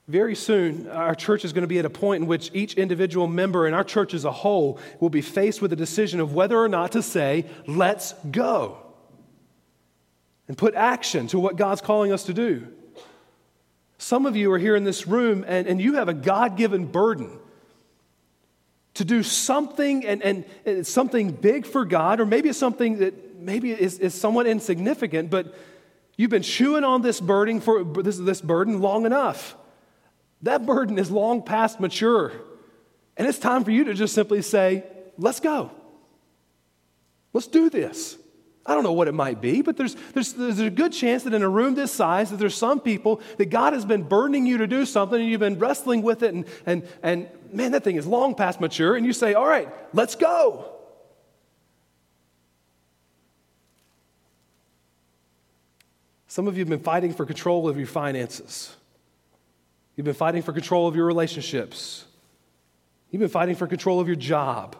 Very 0.07 0.35
soon, 0.35 0.89
our 0.91 1.15
church 1.15 1.47
is 1.47 1.55
going 1.55 1.63
to 1.63 1.69
be 1.69 1.79
at 1.79 1.87
a 1.87 1.91
point 1.91 2.23
in 2.23 2.29
which 2.29 2.51
each 2.53 2.75
individual 2.75 3.27
member 3.27 3.67
and 3.67 3.75
our 3.75 3.85
church 3.85 4.13
as 4.13 4.27
a 4.27 4.33
whole 4.33 4.79
will 5.01 5.09
be 5.09 5.23
faced 5.23 5.63
with 5.63 5.73
a 5.73 5.77
decision 5.77 6.21
of 6.21 6.35
whether 6.35 6.59
or 6.59 6.69
not 6.69 6.93
to 6.93 7.03
say, 7.03 7.47
let's 7.67 8.13
go 8.31 8.77
and 10.47 10.59
put 10.59 10.75
action 10.75 11.27
to 11.29 11.39
what 11.39 11.57
God's 11.57 11.81
calling 11.81 12.13
us 12.13 12.25
to 12.25 12.35
do. 12.35 12.69
Some 13.97 14.27
of 14.27 14.37
you 14.37 14.53
are 14.53 14.59
here 14.59 14.77
in 14.77 14.85
this 14.85 15.07
room 15.07 15.43
and, 15.49 15.67
and 15.67 15.81
you 15.81 15.95
have 15.95 16.11
a 16.11 16.15
God 16.15 16.59
given 16.59 16.85
burden 16.85 17.39
to 18.95 19.07
do 19.07 19.23
something 19.23 20.05
and, 20.05 20.45
and 20.67 20.87
something 20.87 21.33
big 21.33 21.65
for 21.65 21.87
God, 21.87 22.21
or 22.21 22.27
maybe 22.27 22.51
it's 22.51 22.59
something 22.59 22.99
that 22.99 23.41
maybe 23.41 23.73
is, 23.73 23.99
is 23.99 24.15
somewhat 24.15 24.47
insignificant, 24.47 25.31
but 25.31 25.55
you've 26.19 26.31
been 26.31 26.43
chewing 26.43 26.85
on 26.85 27.01
this 27.01 27.21
burden 27.21 27.61
for 27.61 27.83
this, 27.83 28.19
this 28.19 28.43
burden 28.43 28.83
long 28.83 29.07
enough. 29.07 29.57
That 30.45 30.67
burden 30.67 30.99
is 30.99 31.11
long 31.11 31.43
past 31.43 31.81
mature. 31.81 32.33
And 33.17 33.27
it's 33.27 33.39
time 33.39 33.65
for 33.65 33.71
you 33.71 33.85
to 33.85 33.95
just 33.95 34.15
simply 34.15 34.43
say, 34.43 34.85
let's 35.17 35.41
go. 35.41 35.71
Let's 37.33 37.47
do 37.47 37.71
this. 37.71 38.19
I 38.67 38.75
don't 38.75 38.85
know 38.85 38.93
what 38.93 39.09
it 39.09 39.13
might 39.13 39.41
be, 39.41 39.63
but 39.63 39.77
there's, 39.77 39.95
there's, 40.13 40.35
there's 40.35 40.59
a 40.59 40.71
good 40.71 40.93
chance 40.93 41.23
that 41.25 41.33
in 41.33 41.43
a 41.43 41.49
room 41.49 41.75
this 41.75 41.93
size 41.93 42.31
that 42.31 42.37
there's 42.37 42.55
some 42.55 42.81
people 42.81 43.21
that 43.39 43.47
God 43.47 43.73
has 43.73 43.85
been 43.85 44.03
burdening 44.03 44.47
you 44.47 44.59
to 44.59 44.67
do 44.67 44.85
something 44.87 45.21
and 45.21 45.31
you've 45.31 45.41
been 45.41 45.59
wrestling 45.59 46.03
with 46.03 46.23
it 46.23 46.35
and, 46.35 46.47
and, 46.67 46.87
and 47.03 47.29
man, 47.51 47.73
that 47.73 47.83
thing 47.83 47.97
is 47.97 48.07
long 48.07 48.35
past 48.35 48.61
mature 48.61 48.97
and 48.97 49.05
you 49.05 49.13
say, 49.13 49.35
all 49.35 49.47
right, 49.47 49.69
let's 49.95 50.15
go. 50.15 50.73
Some 56.27 56.49
of 56.49 56.57
you 56.57 56.61
have 56.63 56.71
been 56.71 56.81
fighting 56.81 57.15
for 57.15 57.25
control 57.25 57.69
of 57.69 57.79
your 57.79 57.87
finances. 57.87 58.75
You've 59.97 60.05
been 60.05 60.15
fighting 60.15 60.43
for 60.43 60.53
control 60.53 60.89
of 60.89 60.97
your 60.97 61.07
relationships. 61.07 62.05
You've 63.11 63.21
been 63.21 63.29
fighting 63.29 63.55
for 63.55 63.67
control 63.67 64.01
of 64.01 64.09
your 64.09 64.17
job. 64.17 64.77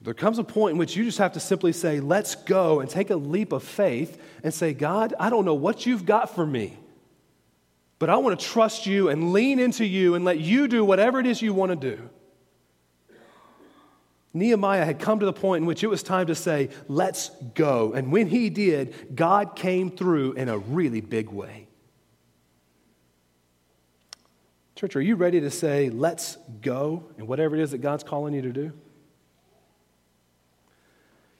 There 0.00 0.14
comes 0.14 0.38
a 0.38 0.44
point 0.44 0.72
in 0.72 0.78
which 0.78 0.96
you 0.96 1.04
just 1.04 1.18
have 1.18 1.32
to 1.32 1.40
simply 1.40 1.72
say, 1.72 1.98
let's 1.98 2.34
go 2.34 2.80
and 2.80 2.90
take 2.90 3.08
a 3.08 3.16
leap 3.16 3.52
of 3.52 3.64
faith 3.64 4.20
and 4.42 4.52
say, 4.52 4.74
God, 4.74 5.14
I 5.18 5.30
don't 5.30 5.46
know 5.46 5.54
what 5.54 5.86
you've 5.86 6.04
got 6.04 6.34
for 6.34 6.46
me, 6.46 6.78
but 7.98 8.10
I 8.10 8.16
want 8.18 8.38
to 8.38 8.46
trust 8.46 8.86
you 8.86 9.08
and 9.08 9.32
lean 9.32 9.58
into 9.58 9.84
you 9.84 10.14
and 10.14 10.22
let 10.24 10.38
you 10.38 10.68
do 10.68 10.84
whatever 10.84 11.20
it 11.20 11.26
is 11.26 11.40
you 11.40 11.54
want 11.54 11.70
to 11.70 11.96
do. 11.96 12.10
Nehemiah 14.34 14.84
had 14.84 14.98
come 14.98 15.20
to 15.20 15.26
the 15.26 15.32
point 15.32 15.62
in 15.62 15.66
which 15.66 15.82
it 15.82 15.86
was 15.86 16.02
time 16.02 16.26
to 16.26 16.34
say, 16.34 16.68
let's 16.86 17.30
go. 17.54 17.92
And 17.94 18.12
when 18.12 18.26
he 18.26 18.50
did, 18.50 19.16
God 19.16 19.56
came 19.56 19.90
through 19.90 20.32
in 20.32 20.48
a 20.48 20.58
really 20.58 21.00
big 21.00 21.30
way. 21.30 21.63
Church, 24.74 24.96
are 24.96 25.00
you 25.00 25.14
ready 25.14 25.40
to 25.40 25.50
say, 25.50 25.88
let's 25.88 26.36
go, 26.60 27.04
and 27.16 27.28
whatever 27.28 27.54
it 27.54 27.62
is 27.62 27.70
that 27.70 27.78
God's 27.78 28.02
calling 28.02 28.34
you 28.34 28.42
to 28.42 28.52
do? 28.52 28.72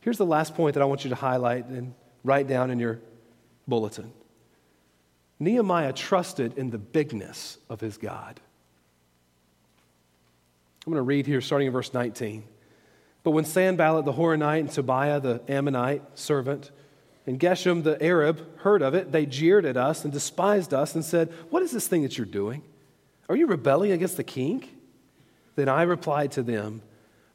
Here's 0.00 0.18
the 0.18 0.26
last 0.26 0.54
point 0.54 0.74
that 0.74 0.82
I 0.82 0.86
want 0.86 1.04
you 1.04 1.10
to 1.10 1.16
highlight 1.16 1.66
and 1.66 1.94
write 2.22 2.46
down 2.46 2.70
in 2.70 2.78
your 2.78 3.00
bulletin 3.66 4.12
Nehemiah 5.40 5.92
trusted 5.92 6.56
in 6.58 6.70
the 6.70 6.78
bigness 6.78 7.58
of 7.68 7.80
his 7.80 7.96
God. 7.96 8.40
I'm 10.86 10.92
going 10.92 11.00
to 11.00 11.02
read 11.02 11.26
here 11.26 11.40
starting 11.40 11.66
in 11.66 11.72
verse 11.72 11.92
19. 11.92 12.44
But 13.24 13.32
when 13.32 13.44
Sanballat 13.44 14.04
the 14.04 14.12
Horonite 14.12 14.60
and 14.60 14.70
Tobiah 14.70 15.18
the 15.18 15.42
Ammonite 15.48 16.02
servant 16.14 16.70
and 17.26 17.40
Geshem 17.40 17.82
the 17.82 18.00
Arab 18.02 18.58
heard 18.58 18.82
of 18.82 18.94
it, 18.94 19.10
they 19.10 19.26
jeered 19.26 19.64
at 19.64 19.76
us 19.76 20.04
and 20.04 20.12
despised 20.12 20.72
us 20.72 20.94
and 20.94 21.04
said, 21.04 21.32
What 21.50 21.62
is 21.62 21.72
this 21.72 21.88
thing 21.88 22.02
that 22.02 22.16
you're 22.16 22.26
doing? 22.26 22.62
Are 23.28 23.36
you 23.36 23.46
rebelling 23.46 23.92
against 23.92 24.16
the 24.16 24.24
king? 24.24 24.68
Then 25.56 25.68
I 25.68 25.82
replied 25.82 26.32
to 26.32 26.42
them, 26.42 26.82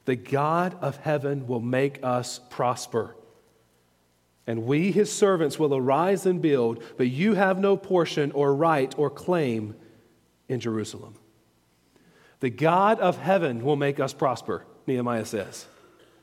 the 0.06 0.16
God 0.16 0.76
of 0.82 0.98
heaven 0.98 1.48
will 1.48 1.60
make 1.60 2.00
us 2.04 2.40
prosper. 2.50 3.16
And 4.48 4.66
we, 4.66 4.92
his 4.92 5.12
servants, 5.12 5.60
will 5.60 5.76
arise 5.76 6.26
and 6.26 6.42
build, 6.42 6.84
but 6.98 7.08
you 7.08 7.36
have 7.36 7.60
no 7.60 7.78
portion 7.78 8.32
or 8.32 8.56
right 8.56 8.94
or 8.98 9.10
claim 9.10 9.76
in 10.48 10.60
Jerusalem. 10.60 11.14
The 12.40 12.50
God 12.50 13.00
of 13.00 13.18
heaven 13.18 13.64
will 13.64 13.76
make 13.76 14.00
us 14.00 14.14
prosper, 14.14 14.66
Nehemiah 14.88 15.26
says. 15.26 15.68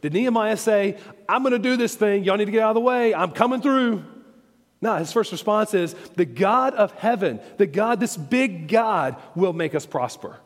Did 0.01 0.13
Nehemiah 0.13 0.57
say, 0.57 0.99
I'm 1.29 1.43
going 1.43 1.53
to 1.53 1.59
do 1.59 1.77
this 1.77 1.95
thing, 1.95 2.25
y'all 2.25 2.37
need 2.37 2.47
to 2.47 2.51
get 2.51 2.63
out 2.63 2.71
of 2.71 2.75
the 2.75 2.81
way, 2.81 3.15
I'm 3.15 3.31
coming 3.31 3.61
through? 3.61 4.05
No, 4.81 4.97
his 4.97 5.12
first 5.12 5.33
response 5.33 5.75
is, 5.75 5.95
The 6.17 6.25
God 6.25 6.75
of 6.75 6.93
heaven, 6.93 7.41
the 7.57 7.67
God, 7.67 8.01
this 8.01 8.17
big 8.17 8.69
God, 8.69 9.17
will 9.35 9.53
make 9.53 9.75
us 9.75 9.87
prosper. 9.87 10.39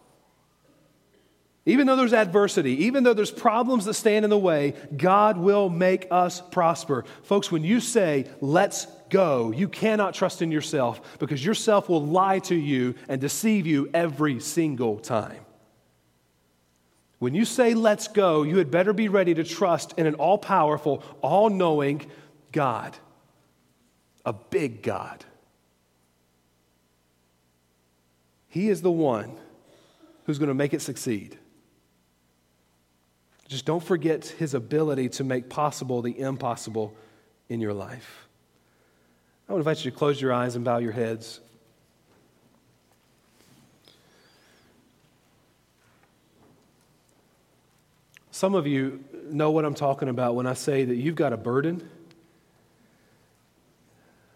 Even 1.66 1.87
though 1.87 1.97
there's 1.97 2.14
adversity, 2.14 2.87
even 2.87 3.05
though 3.05 3.12
there's 3.12 3.31
problems 3.31 3.85
that 3.85 3.95
stand 3.95 4.25
in 4.25 4.31
the 4.31 4.38
way, 4.38 4.75
God 4.97 5.37
will 5.37 5.69
make 5.69 6.07
us 6.11 6.40
prosper. 6.40 7.05
Folks, 7.23 7.53
when 7.53 7.64
you 7.64 7.81
say, 7.81 8.27
let's 8.40 8.87
go, 9.11 9.53
you 9.53 9.69
cannot 9.69 10.14
trust 10.14 10.40
in 10.40 10.51
yourself 10.51 11.19
because 11.19 11.45
yourself 11.45 11.88
will 11.88 12.05
lie 12.05 12.38
to 12.40 12.55
you 12.55 12.95
and 13.09 13.21
deceive 13.21 13.66
you 13.66 13.90
every 13.93 14.40
single 14.40 14.99
time. 14.99 15.38
When 17.19 17.35
you 17.35 17.45
say, 17.45 17.75
let's 17.75 18.09
go, 18.09 18.43
you 18.43 18.57
had 18.57 18.71
better 18.71 18.95
be 18.95 19.09
ready 19.09 19.35
to 19.35 19.45
trust 19.45 19.93
in 19.99 20.07
an 20.07 20.14
all 20.14 20.38
powerful, 20.38 21.05
all 21.21 21.51
knowing 21.51 22.07
God, 22.51 22.97
a 24.25 24.33
big 24.33 24.83
God. 24.83 25.25
He 28.49 28.69
is 28.69 28.83
the 28.83 28.91
one 28.91 29.37
who's 30.27 30.39
going 30.39 30.49
to 30.49 30.55
make 30.55 30.75
it 30.75 30.83
succeed. 30.83 31.39
Just 33.49 33.65
don't 33.65 33.83
forget 33.83 34.27
his 34.27 34.55
ability 34.55 35.09
to 35.11 35.25
make 35.25 35.49
possible 35.49 36.03
the 36.03 36.19
impossible 36.19 36.95
in 37.49 37.61
your 37.61 37.73
life. 37.73 38.29
I 39.49 39.53
would 39.53 39.59
invite 39.59 39.85
you 39.85 39.91
to 39.91 39.97
close 39.97 40.21
your 40.21 40.33
eyes 40.33 40.55
and 40.55 40.65
bow 40.65 40.79
your 40.79 40.93
heads. 40.93 41.41
Some 48.31 48.55
of 48.55 48.67
you 48.67 49.05
know 49.29 49.51
what 49.51 49.65
I'm 49.65 49.75
talking 49.75 50.09
about 50.09 50.35
when 50.35 50.47
I 50.47 50.55
say 50.55 50.85
that 50.85 50.95
you've 50.95 51.17
got 51.17 51.33
a 51.33 51.37
burden. 51.37 51.89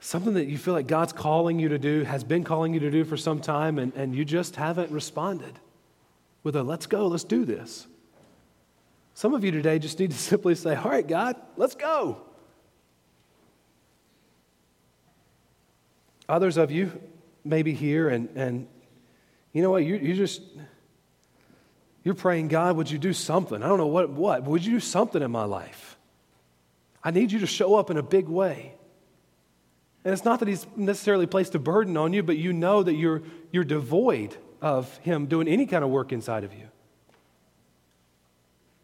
Something 0.04 0.34
that 0.34 0.48
you 0.48 0.58
feel 0.58 0.74
like 0.74 0.86
God's 0.86 1.14
calling 1.14 1.58
you 1.58 1.70
to 1.70 1.78
do, 1.78 2.02
has 2.02 2.24
been 2.24 2.44
calling 2.44 2.74
you 2.74 2.80
to 2.80 2.90
do 2.90 3.04
for 3.04 3.16
some 3.16 3.40
time, 3.40 3.78
and, 3.78 3.90
and 3.94 4.14
you 4.14 4.22
just 4.22 4.54
haven't 4.54 4.90
responded 4.90 5.58
with 6.42 6.56
a 6.56 6.62
let's 6.62 6.84
go, 6.84 7.06
let's 7.06 7.24
do 7.24 7.46
this. 7.46 7.86
Some 9.14 9.32
of 9.32 9.42
you 9.44 9.50
today 9.50 9.78
just 9.78 9.98
need 9.98 10.10
to 10.10 10.18
simply 10.30 10.56
say, 10.56 10.74
All 10.74 10.90
right, 10.90 11.08
God, 11.08 11.36
let's 11.56 11.74
go. 11.74 12.20
Others 16.28 16.58
of 16.58 16.70
you 16.70 16.92
may 17.42 17.62
be 17.62 17.72
here 17.72 18.10
and, 18.10 18.28
and 18.36 18.68
you 19.54 19.62
know 19.62 19.70
what? 19.70 19.86
You, 19.86 19.96
you 19.96 20.12
just, 20.12 20.42
you're 22.02 22.12
praying, 22.12 22.48
God, 22.48 22.76
would 22.76 22.90
you 22.90 22.98
do 22.98 23.14
something? 23.14 23.62
I 23.62 23.68
don't 23.68 23.78
know 23.78 23.86
what, 23.86 24.10
what. 24.10 24.44
Would 24.44 24.66
you 24.66 24.72
do 24.72 24.80
something 24.80 25.22
in 25.22 25.30
my 25.30 25.44
life? 25.44 25.96
I 27.02 27.10
need 27.10 27.32
you 27.32 27.38
to 27.38 27.46
show 27.46 27.76
up 27.76 27.88
in 27.88 27.96
a 27.96 28.02
big 28.02 28.28
way. 28.28 28.74
And 30.04 30.12
it's 30.12 30.24
not 30.24 30.38
that 30.40 30.48
he's 30.48 30.66
necessarily 30.76 31.26
placed 31.26 31.54
a 31.54 31.58
burden 31.58 31.96
on 31.96 32.12
you, 32.12 32.22
but 32.22 32.36
you 32.36 32.52
know 32.52 32.82
that 32.82 32.94
you're, 32.94 33.22
you're 33.50 33.64
devoid 33.64 34.36
of 34.60 34.94
him 34.98 35.26
doing 35.26 35.48
any 35.48 35.66
kind 35.66 35.82
of 35.82 35.90
work 35.90 36.12
inside 36.12 36.44
of 36.44 36.52
you. 36.52 36.68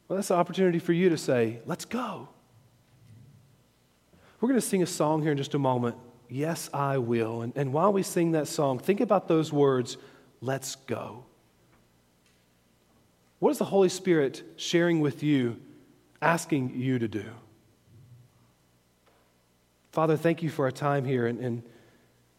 Well, 0.08 0.16
that's 0.16 0.30
an 0.30 0.36
opportunity 0.36 0.78
for 0.78 0.92
you 0.92 1.10
to 1.10 1.18
say, 1.18 1.60
let's 1.66 1.84
go. 1.84 2.28
We're 4.40 4.48
going 4.48 4.60
to 4.60 4.66
sing 4.66 4.82
a 4.82 4.86
song 4.86 5.22
here 5.22 5.32
in 5.32 5.36
just 5.36 5.54
a 5.54 5.58
moment. 5.58 5.96
Yes, 6.28 6.70
I 6.72 6.98
will. 6.98 7.42
And, 7.42 7.52
and 7.54 7.72
while 7.72 7.92
we 7.92 8.02
sing 8.02 8.32
that 8.32 8.48
song, 8.48 8.78
think 8.78 9.00
about 9.00 9.28
those 9.28 9.52
words, 9.52 9.98
let's 10.40 10.74
go. 10.74 11.24
What 13.40 13.50
is 13.50 13.58
the 13.58 13.64
Holy 13.66 13.88
Spirit 13.88 14.42
sharing 14.56 15.00
with 15.00 15.22
you, 15.22 15.60
asking 16.22 16.72
you 16.74 16.98
to 16.98 17.08
do? 17.08 17.24
Father, 19.92 20.16
thank 20.16 20.42
you 20.42 20.50
for 20.50 20.66
our 20.66 20.70
time 20.70 21.04
here 21.04 21.26
in, 21.26 21.38
in 21.40 21.62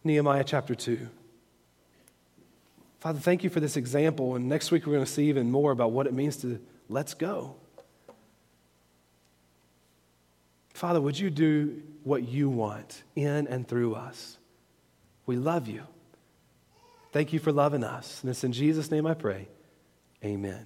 Nehemiah 0.04 0.44
chapter 0.44 0.74
2. 0.74 1.08
Father, 3.00 3.20
thank 3.20 3.44
you 3.44 3.50
for 3.50 3.60
this 3.60 3.78
example. 3.78 4.36
And 4.36 4.48
next 4.48 4.72
week 4.72 4.86
we're 4.86 4.94
going 4.94 5.06
to 5.06 5.12
see 5.12 5.28
even 5.30 5.52
more 5.52 5.72
about 5.72 5.92
what 5.92 6.08
it 6.08 6.14
means 6.14 6.38
to 6.38 6.60
let's 6.88 7.14
go. 7.14 7.56
Father, 10.74 11.02
would 11.02 11.20
you 11.20 11.30
do 11.30 11.82
what 12.04 12.28
you 12.28 12.50
want 12.50 13.04
in 13.16 13.48
and 13.48 13.68
through 13.68 13.96
us? 13.96 14.38
We 15.26 15.36
love 15.36 15.68
you. 15.68 15.84
Thank 17.12 17.34
you 17.34 17.40
for 17.40 17.52
loving 17.52 17.84
us. 17.84 18.22
And 18.22 18.30
it's 18.30 18.44
in 18.44 18.54
Jesus' 18.54 18.90
name 18.90 19.06
I 19.06 19.14
pray. 19.14 19.48
Amen. 20.24 20.66